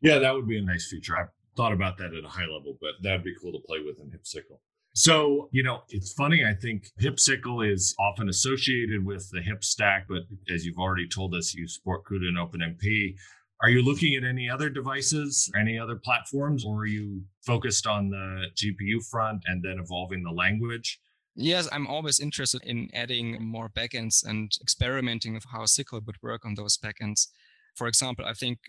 Yeah, 0.00 0.18
that 0.18 0.34
would 0.34 0.48
be 0.48 0.58
a 0.58 0.62
nice 0.62 0.88
feature. 0.88 1.30
Thought 1.60 1.74
about 1.74 1.98
that 1.98 2.14
at 2.14 2.24
a 2.24 2.28
high 2.28 2.46
level, 2.46 2.78
but 2.80 2.92
that'd 3.02 3.22
be 3.22 3.34
cool 3.38 3.52
to 3.52 3.58
play 3.66 3.80
with 3.84 4.00
in 4.00 4.06
hipSYCL. 4.06 4.58
So, 4.94 5.50
you 5.52 5.62
know, 5.62 5.82
it's 5.90 6.14
funny. 6.14 6.42
I 6.42 6.54
think 6.54 6.88
hipSYCL 6.98 7.70
is 7.70 7.94
often 8.00 8.30
associated 8.30 9.04
with 9.04 9.28
the 9.30 9.42
hip 9.42 9.62
stack, 9.62 10.06
but 10.08 10.22
as 10.48 10.64
you've 10.64 10.78
already 10.78 11.06
told 11.06 11.34
us, 11.34 11.52
you 11.52 11.68
support 11.68 12.06
CUDA 12.06 12.28
and 12.28 12.38
OpenMP. 12.38 13.14
Are 13.62 13.68
you 13.68 13.82
looking 13.82 14.14
at 14.14 14.24
any 14.24 14.48
other 14.48 14.70
devices, 14.70 15.52
any 15.54 15.78
other 15.78 15.96
platforms, 15.96 16.64
or 16.64 16.78
are 16.78 16.86
you 16.86 17.24
focused 17.44 17.86
on 17.86 18.08
the 18.08 18.46
GPU 18.56 19.04
front 19.10 19.42
and 19.44 19.62
then 19.62 19.78
evolving 19.78 20.22
the 20.22 20.32
language? 20.32 20.98
Yes, 21.34 21.68
I'm 21.70 21.86
always 21.86 22.18
interested 22.18 22.62
in 22.64 22.88
adding 22.94 23.44
more 23.44 23.68
backends 23.68 24.26
and 24.26 24.50
experimenting 24.62 25.34
with 25.34 25.44
how 25.52 25.64
SYCL 25.64 26.06
would 26.06 26.22
work 26.22 26.46
on 26.46 26.54
those 26.54 26.78
backends. 26.78 27.28
For 27.74 27.86
example, 27.86 28.24
I 28.24 28.32
think 28.32 28.60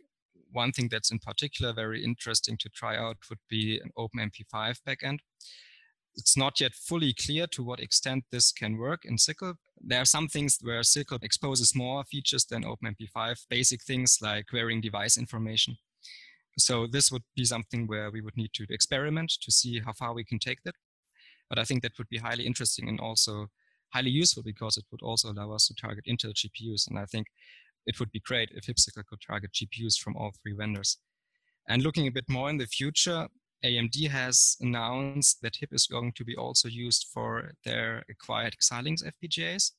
one 0.52 0.72
thing 0.72 0.90
that's 0.92 1.12
in 1.12 1.20
particular 1.20 1.74
very 1.74 2.04
interesting 2.04 2.58
to 2.58 2.70
try 2.70 2.98
out 2.98 3.18
would 3.30 3.40
be 3.50 3.80
an 3.80 3.92
OpenMP5 3.98 4.80
backend. 4.88 5.20
It's 6.16 6.36
not 6.36 6.60
yet 6.60 6.74
fully 6.74 7.14
clear 7.14 7.48
to 7.48 7.64
what 7.64 7.80
extent 7.80 8.26
this 8.32 8.52
can 8.52 8.78
work 8.78 9.06
in 9.06 9.16
SYCL. 9.16 9.56
There 9.80 10.02
are 10.02 10.06
some 10.06 10.28
things 10.28 10.58
where 10.62 10.82
SYCL 10.82 11.24
exposes 11.24 11.74
more 11.74 12.04
features 12.04 12.46
than 12.46 12.64
OpenMP5, 12.64 13.48
basic 13.50 13.82
things 13.84 14.18
like 14.22 14.48
querying 14.48 14.82
device 14.82 15.18
information. 15.18 15.78
So 16.58 16.86
this 16.86 17.12
would 17.12 17.24
be 17.36 17.46
something 17.46 17.88
where 17.88 18.12
we 18.12 18.22
would 18.22 18.36
need 18.36 18.52
to 18.54 18.66
experiment 18.70 19.32
to 19.42 19.52
see 19.52 19.80
how 19.80 19.94
far 19.94 20.14
we 20.14 20.26
can 20.26 20.38
take 20.38 20.64
that. 20.64 20.76
But 21.50 21.60
I 21.60 21.64
think 21.64 21.82
that 21.82 21.98
would 21.98 22.10
be 22.10 22.18
highly 22.18 22.46
interesting 22.46 22.90
and 22.90 23.00
also 23.00 23.48
highly 23.94 24.10
useful 24.10 24.44
because 24.44 24.78
it 24.78 24.86
would 24.92 25.02
also 25.02 25.32
allow 25.32 25.52
us 25.54 25.68
to 25.68 25.74
target 25.74 26.06
Intel 26.06 26.34
GPUs. 26.34 26.88
And 26.90 27.00
I 27.00 27.06
think 27.06 27.28
it 27.86 28.00
would 28.00 28.12
be 28.12 28.20
great 28.20 28.52
if 28.52 28.66
hipSYCL 28.66 29.06
could 29.08 29.22
target 29.26 29.52
GPUs 29.54 29.98
from 29.98 30.16
all 30.16 30.32
three 30.42 30.54
vendors. 30.54 30.98
And 31.68 31.84
looking 31.84 32.08
a 32.08 32.12
bit 32.12 32.30
more 32.30 32.50
in 32.50 32.58
the 32.58 32.66
future, 32.66 33.28
AMD 33.64 34.10
has 34.10 34.58
announced 34.60 35.42
that 35.42 35.56
HIP 35.56 35.74
is 35.74 35.86
going 35.86 36.14
to 36.14 36.26
be 36.26 36.36
also 36.36 36.68
used 36.68 37.08
for 37.14 37.52
their 37.64 38.04
acquired 38.10 38.56
Xilinx 38.62 39.04
FPGAs. 39.04 39.72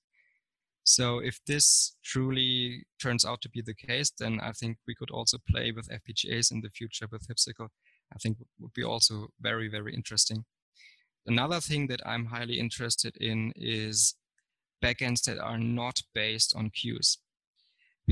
So 0.85 1.19
if 1.19 1.39
this 1.47 1.97
truly 2.05 2.85
turns 3.01 3.25
out 3.25 3.41
to 3.43 3.49
be 3.49 3.63
the 3.63 3.75
case, 3.75 4.13
then 4.19 4.41
I 4.41 4.53
think 4.53 4.79
we 4.87 4.95
could 4.95 5.11
also 5.11 5.39
play 5.49 5.73
with 5.73 5.89
FPGAs 5.89 6.51
in 6.53 6.61
the 6.61 6.71
future 6.71 7.07
with 7.11 7.27
hipSYCL. 7.29 7.69
I 8.15 8.19
think 8.19 8.39
would 8.61 8.73
be 8.73 8.85
also 8.85 9.29
very, 9.41 9.69
very 9.69 9.95
interesting. 9.95 10.45
Another 11.27 11.61
thing 11.61 11.87
that 11.87 12.01
I'm 12.05 12.27
highly 12.27 12.59
interested 12.59 13.17
in 13.17 13.53
is 13.57 14.15
backends 14.83 15.23
that 15.25 15.39
are 15.39 15.59
not 15.59 16.03
based 16.15 16.55
on 16.57 16.71
queues 16.71 17.19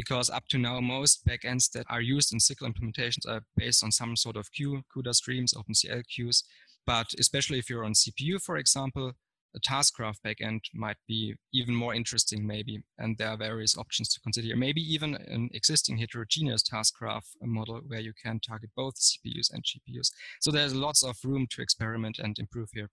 because 0.00 0.30
up 0.30 0.46
to 0.48 0.56
now, 0.56 0.80
most 0.80 1.26
backends 1.26 1.70
that 1.72 1.84
are 1.90 2.00
used 2.00 2.32
in 2.32 2.38
SYCL 2.38 2.72
implementations 2.72 3.28
are 3.28 3.42
based 3.54 3.84
on 3.84 3.92
some 3.92 4.16
sort 4.16 4.36
of 4.36 4.50
queue, 4.50 4.82
CUDA 4.96 5.14
streams, 5.14 5.52
OpenCL 5.52 6.02
queues. 6.08 6.42
But 6.86 7.08
especially 7.18 7.58
if 7.58 7.68
you're 7.68 7.84
on 7.84 7.92
CPU, 7.92 8.40
for 8.42 8.56
example, 8.56 9.12
a 9.54 9.60
task 9.60 9.94
graph 9.96 10.18
backend 10.26 10.60
might 10.72 10.96
be 11.06 11.34
even 11.52 11.74
more 11.74 11.94
interesting, 11.94 12.46
maybe. 12.46 12.82
And 12.96 13.18
there 13.18 13.28
are 13.28 13.36
various 13.36 13.76
options 13.76 14.08
to 14.14 14.20
consider. 14.20 14.56
Maybe 14.56 14.80
even 14.80 15.16
an 15.16 15.50
existing 15.52 15.98
heterogeneous 15.98 16.62
task 16.62 16.94
graph 16.98 17.26
model 17.42 17.82
where 17.86 18.00
you 18.00 18.14
can 18.24 18.40
target 18.40 18.70
both 18.74 18.94
CPUs 18.94 19.52
and 19.52 19.62
GPUs. 19.62 20.12
So 20.40 20.50
there's 20.50 20.74
lots 20.74 21.02
of 21.02 21.18
room 21.24 21.46
to 21.50 21.60
experiment 21.60 22.18
and 22.18 22.38
improve 22.38 22.70
here. 22.72 22.88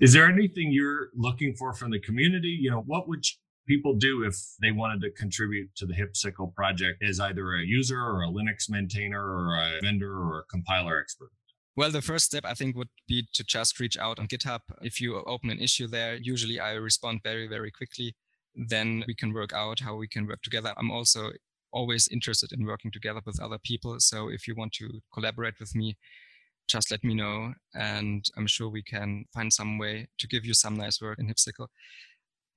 Is 0.00 0.12
there 0.14 0.26
anything 0.26 0.72
you're 0.72 1.10
looking 1.14 1.54
for 1.54 1.72
from 1.74 1.92
the 1.92 2.00
community? 2.00 2.58
You 2.60 2.70
know, 2.72 2.82
what 2.86 3.06
would 3.08 3.24
people 3.70 3.94
do 3.94 4.24
if 4.24 4.36
they 4.60 4.72
wanted 4.72 5.00
to 5.00 5.10
contribute 5.12 5.70
to 5.76 5.86
the 5.86 5.94
hipSYCL 5.94 6.52
project 6.56 7.00
as 7.04 7.20
either 7.20 7.54
a 7.54 7.62
user 7.64 8.00
or 8.00 8.24
a 8.24 8.28
Linux 8.28 8.68
maintainer 8.68 9.22
or 9.22 9.56
a 9.56 9.80
vendor 9.80 10.12
or 10.12 10.40
a 10.40 10.44
compiler 10.50 10.98
expert? 10.98 11.30
Well, 11.76 11.92
the 11.92 12.02
first 12.02 12.24
step 12.24 12.44
I 12.44 12.54
think 12.54 12.74
would 12.74 12.88
be 13.06 13.28
to 13.32 13.44
just 13.44 13.78
reach 13.78 13.96
out 13.96 14.18
on 14.18 14.26
GitHub. 14.26 14.62
If 14.82 15.00
you 15.00 15.22
open 15.24 15.50
an 15.50 15.60
issue 15.60 15.86
there, 15.86 16.16
usually 16.16 16.58
I 16.58 16.72
respond 16.72 17.20
very, 17.22 17.46
very 17.46 17.70
quickly. 17.70 18.16
Then 18.56 19.04
we 19.06 19.14
can 19.14 19.32
work 19.32 19.52
out 19.52 19.78
how 19.78 19.94
we 19.94 20.08
can 20.08 20.26
work 20.26 20.42
together. 20.42 20.74
I'm 20.76 20.90
also 20.90 21.30
always 21.72 22.08
interested 22.08 22.50
in 22.52 22.66
working 22.66 22.90
together 22.90 23.20
with 23.24 23.40
other 23.40 23.58
people. 23.62 23.94
So 24.00 24.28
if 24.30 24.48
you 24.48 24.56
want 24.56 24.72
to 24.80 25.00
collaborate 25.14 25.60
with 25.60 25.76
me, 25.76 25.96
just 26.68 26.90
let 26.90 27.04
me 27.04 27.14
know. 27.14 27.54
And 27.72 28.24
I'm 28.36 28.48
sure 28.48 28.68
we 28.68 28.82
can 28.82 29.26
find 29.32 29.52
some 29.52 29.78
way 29.78 30.08
to 30.18 30.26
give 30.26 30.44
you 30.44 30.54
some 30.54 30.76
nice 30.76 31.00
work 31.00 31.20
in 31.20 31.28
hipSYCL 31.28 31.68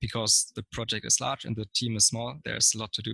because 0.00 0.52
the 0.54 0.64
project 0.72 1.06
is 1.06 1.20
large 1.20 1.44
and 1.44 1.56
the 1.56 1.66
team 1.74 1.96
is 1.96 2.06
small, 2.06 2.36
there's 2.44 2.72
a 2.74 2.78
lot 2.78 2.92
to 2.92 3.02
do. 3.02 3.12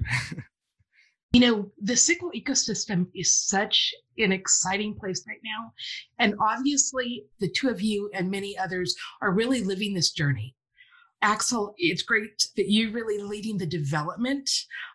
you 1.32 1.40
know, 1.40 1.70
the 1.80 1.92
SYCL 1.92 2.34
ecosystem 2.34 3.06
is 3.14 3.34
such 3.34 3.94
an 4.18 4.32
exciting 4.32 4.94
place 4.94 5.24
right 5.28 5.40
now. 5.44 5.72
And 6.18 6.34
obviously, 6.40 7.24
the 7.38 7.50
two 7.50 7.68
of 7.68 7.80
you 7.80 8.10
and 8.14 8.30
many 8.30 8.58
others 8.58 8.94
are 9.22 9.32
really 9.32 9.62
living 9.62 9.94
this 9.94 10.10
journey. 10.10 10.54
Aksel, 11.22 11.74
it's 11.76 12.02
great 12.02 12.48
that 12.56 12.70
you're 12.70 12.92
really 12.92 13.22
leading 13.22 13.58
the 13.58 13.66
development 13.66 14.50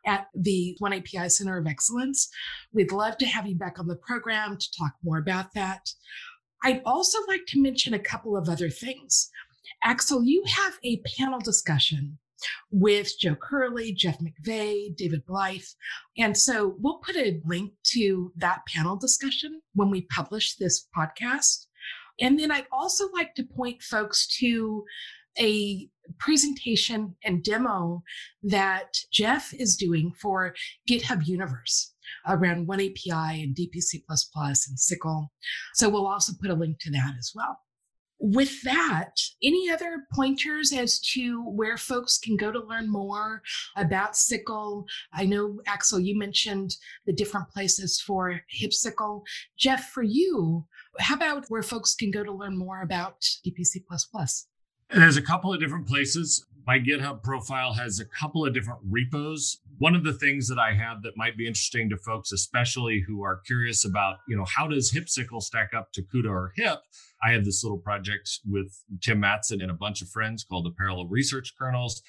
at 0.05 0.27
the 0.33 0.75
One 0.79 0.93
API 0.93 1.29
Center 1.29 1.57
of 1.57 1.67
Excellence. 1.67 2.29
We'd 2.73 2.91
love 2.91 3.17
to 3.19 3.27
have 3.27 3.45
you 3.45 3.55
back 3.55 3.79
on 3.79 3.87
the 3.87 3.95
program 3.95 4.57
to 4.57 4.71
talk 4.77 4.93
more 5.03 5.19
about 5.19 5.53
that. 5.53 5.87
I'd 6.63 6.81
also 6.83 7.19
like 7.27 7.45
to 7.49 7.61
mention 7.61 7.93
a 7.93 7.99
couple 7.99 8.35
of 8.35 8.49
other 8.49 8.71
things. 8.71 9.29
Aksel, 9.83 10.25
you 10.25 10.43
have 10.47 10.73
a 10.83 11.01
panel 11.17 11.39
discussion 11.39 12.17
with 12.71 13.17
Joe 13.19 13.35
Curley, 13.35 13.93
Jeff 13.93 14.19
McVeigh, 14.19 14.95
David 14.95 15.25
Blythe. 15.25 15.61
And 16.17 16.37
so 16.37 16.75
we'll 16.79 16.97
put 16.97 17.15
a 17.15 17.41
link 17.45 17.71
to 17.93 18.31
that 18.37 18.61
panel 18.67 18.95
discussion 18.95 19.61
when 19.73 19.89
we 19.89 20.07
publish 20.13 20.55
this 20.55 20.87
podcast. 20.95 21.65
And 22.19 22.39
then 22.39 22.51
I'd 22.51 22.67
also 22.71 23.09
like 23.13 23.35
to 23.35 23.43
point 23.43 23.81
folks 23.81 24.27
to 24.39 24.83
a 25.39 25.89
presentation 26.19 27.15
and 27.23 27.43
demo 27.43 28.03
that 28.43 28.93
Jeff 29.11 29.53
is 29.53 29.75
doing 29.75 30.13
for 30.19 30.53
GitHub 30.89 31.25
Universe 31.25 31.93
around 32.27 32.67
One 32.67 32.79
API 32.79 33.43
and 33.43 33.55
DPC 33.55 34.03
and 34.07 34.77
SYCL. 34.77 35.27
So 35.73 35.89
we'll 35.89 36.07
also 36.07 36.33
put 36.41 36.51
a 36.51 36.55
link 36.55 36.79
to 36.81 36.91
that 36.91 37.15
as 37.17 37.31
well. 37.35 37.57
With 38.19 38.61
that, 38.63 39.17
any 39.43 39.69
other 39.69 40.07
pointers 40.13 40.71
as 40.71 40.99
to 41.13 41.43
where 41.49 41.77
folks 41.77 42.17
can 42.17 42.37
go 42.37 42.51
to 42.51 42.59
learn 42.59 42.89
more 42.89 43.41
about 43.75 44.13
SYCL? 44.13 44.85
I 45.13 45.25
know, 45.25 45.59
Aksel, 45.67 46.03
you 46.03 46.17
mentioned 46.17 46.75
the 47.05 47.13
different 47.13 47.49
places 47.49 47.99
for 47.99 48.41
hipSYCL. 48.57 49.23
Jeff, 49.57 49.89
for 49.89 50.03
you, 50.03 50.65
how 50.99 51.15
about 51.15 51.45
where 51.49 51.63
folks 51.63 51.93
can 51.93 52.09
go 52.09 52.23
to 52.23 52.31
learn 52.31 52.57
more 52.57 52.81
about 52.81 53.21
DPC? 53.45 53.83
There's 54.89 55.17
a 55.17 55.21
couple 55.21 55.53
of 55.53 55.59
different 55.59 55.87
places. 55.87 56.45
My 56.67 56.79
GitHub 56.79 57.21
profile 57.21 57.73
has 57.73 57.99
a 57.99 58.05
couple 58.05 58.43
of 58.43 58.53
different 58.53 58.79
repos. 58.89 59.59
One 59.77 59.95
of 59.95 60.03
the 60.03 60.13
things 60.13 60.47
that 60.47 60.57
I 60.57 60.73
have 60.73 61.03
that 61.03 61.15
might 61.15 61.37
be 61.37 61.45
interesting 61.45 61.89
to 61.89 61.97
folks, 61.97 62.31
especially 62.31 63.03
who 63.07 63.23
are 63.23 63.41
curious 63.45 63.85
about, 63.85 64.17
you 64.27 64.35
know, 64.35 64.45
how 64.45 64.67
does 64.67 64.91
hipSYCL 64.91 65.43
stack 65.43 65.75
up 65.75 65.91
to 65.93 66.01
CUDA 66.01 66.27
or 66.27 66.53
HIP? 66.55 66.79
I 67.23 67.33
have 67.33 67.45
this 67.45 67.63
little 67.63 67.77
project 67.77 68.39
with 68.49 68.81
Tim 68.99 69.21
Mattson 69.21 69.61
and 69.61 69.69
a 69.69 69.75
bunch 69.75 70.01
of 70.01 70.09
friends 70.09 70.43
called 70.43 70.65
the 70.65 70.71
Parallel 70.71 71.07
Research 71.07 71.53
Kernels, 71.55 72.01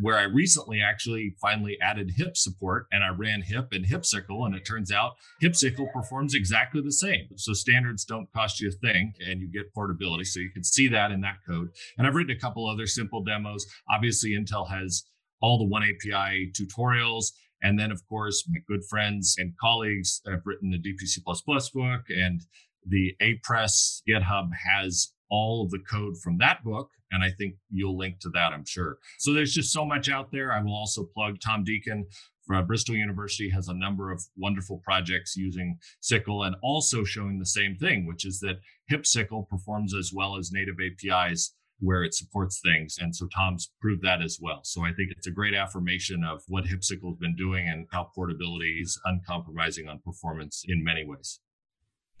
where 0.00 0.16
I 0.16 0.24
recently 0.24 0.80
actually 0.82 1.34
finally 1.40 1.78
added 1.80 2.12
HIP 2.16 2.36
support 2.36 2.86
and 2.90 3.04
I 3.04 3.08
ran 3.08 3.42
HIP 3.42 3.68
and 3.72 3.86
hipSYCL, 3.86 4.46
and 4.46 4.54
it 4.54 4.66
turns 4.66 4.90
out 4.90 5.12
hipSYCL 5.42 5.92
performs 5.92 6.34
exactly 6.34 6.80
the 6.82 6.92
same. 6.92 7.28
So 7.36 7.52
standards 7.52 8.04
don't 8.04 8.30
cost 8.32 8.60
you 8.60 8.68
a 8.68 8.72
thing 8.72 9.14
and 9.20 9.40
you 9.40 9.48
get 9.48 9.72
portability. 9.72 10.24
So 10.24 10.40
you 10.40 10.50
can 10.50 10.64
see 10.64 10.88
that 10.88 11.12
in 11.12 11.20
that 11.20 11.38
code. 11.48 11.68
And 11.96 12.06
I've 12.06 12.14
written 12.14 12.36
a 12.36 12.40
couple 12.40 12.68
other 12.68 12.86
simple 12.86 13.22
demos. 13.22 13.66
Obviously, 13.88 14.30
Intel 14.30 14.68
has 14.68 15.04
all 15.40 15.58
the 15.58 15.64
One 15.66 15.82
API 15.82 16.50
tutorials. 16.52 17.26
And 17.62 17.78
then, 17.78 17.90
of 17.90 18.06
course, 18.08 18.44
my 18.48 18.58
good 18.68 18.84
friends 18.88 19.36
and 19.38 19.56
colleagues 19.58 20.20
have 20.26 20.42
written 20.44 20.70
the 20.70 20.78
DPC 20.78 21.24
book 21.24 22.04
and 22.08 22.42
the 22.88 23.14
APress 23.20 24.02
GitHub 24.08 24.50
has 24.54 25.12
all 25.30 25.64
of 25.64 25.70
the 25.70 25.80
code 25.90 26.16
from 26.18 26.38
that 26.38 26.62
book. 26.64 26.90
And 27.12 27.22
I 27.22 27.30
think 27.30 27.54
you'll 27.70 27.96
link 27.96 28.18
to 28.20 28.30
that, 28.30 28.52
I'm 28.52 28.64
sure. 28.64 28.98
So 29.18 29.32
there's 29.32 29.54
just 29.54 29.72
so 29.72 29.84
much 29.84 30.08
out 30.08 30.32
there. 30.32 30.52
I 30.52 30.60
will 30.60 30.74
also 30.74 31.04
plug 31.04 31.40
Tom 31.40 31.62
Deakin 31.62 32.06
from 32.46 32.66
Bristol 32.66 32.94
University 32.94 33.50
has 33.50 33.68
a 33.68 33.74
number 33.74 34.12
of 34.12 34.22
wonderful 34.36 34.80
projects 34.84 35.36
using 35.36 35.78
SYCL 36.02 36.46
and 36.46 36.56
also 36.62 37.02
showing 37.02 37.38
the 37.38 37.46
same 37.46 37.76
thing, 37.76 38.06
which 38.06 38.24
is 38.24 38.38
that 38.40 38.60
hipSYCL 38.90 39.48
performs 39.48 39.94
as 39.94 40.12
well 40.14 40.36
as 40.36 40.52
native 40.52 40.76
APIs 40.80 41.54
where 41.80 42.04
it 42.04 42.14
supports 42.14 42.60
things. 42.60 42.96
And 43.00 43.14
so 43.14 43.26
Tom's 43.34 43.70
proved 43.80 44.02
that 44.02 44.22
as 44.22 44.38
well. 44.40 44.60
So 44.62 44.82
I 44.82 44.92
think 44.92 45.10
it's 45.10 45.26
a 45.26 45.32
great 45.32 45.54
affirmation 45.54 46.24
of 46.24 46.42
what 46.48 46.64
hipSYCL 46.64 47.10
has 47.10 47.18
been 47.18 47.36
doing 47.36 47.68
and 47.68 47.86
how 47.90 48.10
portability 48.14 48.78
is 48.80 48.98
uncompromising 49.04 49.88
on 49.88 49.98
performance 49.98 50.64
in 50.66 50.84
many 50.84 51.04
ways. 51.04 51.40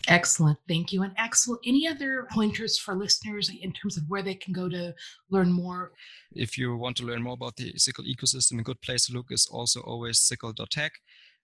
Excellent. 0.08 0.58
Thank 0.68 0.92
you. 0.92 1.02
And 1.02 1.16
Aksel, 1.16 1.56
any 1.66 1.86
other 1.88 2.26
pointers 2.30 2.78
for 2.78 2.94
listeners 2.94 3.50
in 3.50 3.72
terms 3.72 3.96
of 3.96 4.04
where 4.08 4.22
they 4.22 4.34
can 4.34 4.52
go 4.52 4.68
to 4.68 4.94
learn 5.30 5.52
more? 5.52 5.92
If 6.32 6.56
you 6.56 6.76
want 6.76 6.96
to 6.98 7.04
learn 7.04 7.22
more 7.22 7.34
about 7.34 7.56
the 7.56 7.72
SYCL 7.72 8.06
ecosystem, 8.14 8.60
a 8.60 8.62
good 8.62 8.80
place 8.82 9.06
to 9.06 9.12
look 9.12 9.26
is 9.30 9.48
also 9.50 9.80
always 9.80 10.20
sycl.tech. 10.20 10.92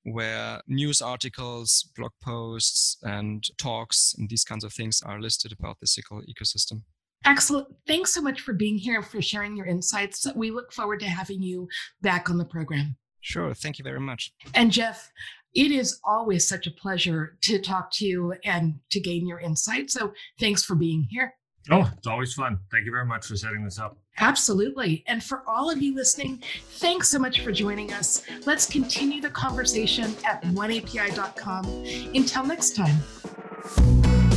where 0.05 0.61
news 0.67 1.01
articles, 1.01 1.91
blog 1.97 2.13
posts, 2.23 2.99
and 3.03 3.45
talks 3.59 4.15
and 4.17 4.29
these 4.29 4.45
kinds 4.45 4.65
of 4.65 4.73
things 4.73 5.01
are 5.05 5.21
listed 5.21 5.53
about 5.53 5.79
the 5.81 5.87
SYCL 5.87 6.23
ecosystem. 6.29 6.83
Excellent. 7.25 7.69
Thanks 7.87 8.13
so 8.13 8.21
much 8.21 8.41
for 8.41 8.53
being 8.53 8.79
here 8.79 8.97
and 8.97 9.07
for 9.07 9.23
sharing 9.23 9.57
your 9.57 9.67
insights. 9.67 10.27
We 10.35 10.51
look 10.51 10.73
forward 10.73 11.01
to 11.01 11.07
having 11.07 11.41
you 11.41 11.69
back 12.01 12.29
on 12.29 12.39
the 12.39 12.45
program. 12.45 12.97
Sure. 13.21 13.55
Thank 13.55 13.79
you 13.79 13.85
very 13.85 14.01
much. 14.01 14.33
And 14.55 14.73
Jeff, 14.73 15.13
it 15.55 15.71
is 15.71 16.01
always 16.05 16.47
such 16.47 16.67
a 16.67 16.71
pleasure 16.71 17.37
to 17.43 17.59
talk 17.59 17.91
to 17.93 18.07
you 18.07 18.35
and 18.45 18.79
to 18.91 19.01
gain 19.01 19.27
your 19.27 19.41
insight. 19.41 19.91
So 19.91 20.13
thanks 20.41 20.63
for 20.63 20.75
being 20.75 21.07
here. 21.11 21.35
Oh, 21.71 21.89
it's 21.97 22.07
always 22.07 22.35
fun. 22.35 22.59
Thank 22.71 22.87
you 22.87 22.91
very 22.91 23.07
much 23.07 23.27
for 23.27 23.37
setting 23.37 23.65
this 23.65 23.79
up. 23.79 23.97
Absolutely. 24.19 25.05
And 25.07 25.23
for 25.23 25.43
all 25.47 25.71
of 25.71 25.81
you 25.81 25.95
listening, 25.95 26.43
thanks 26.73 27.09
so 27.09 27.19
much 27.19 27.41
for 27.41 27.53
joining 27.53 27.93
us. 27.93 28.25
Let's 28.47 28.67
continue 28.67 29.21
the 29.21 29.31
conversation 29.31 30.15
at 30.25 30.43
oneapi.com. 30.43 31.65
Until 32.15 32.45
next 32.45 32.77
time. 32.77 34.32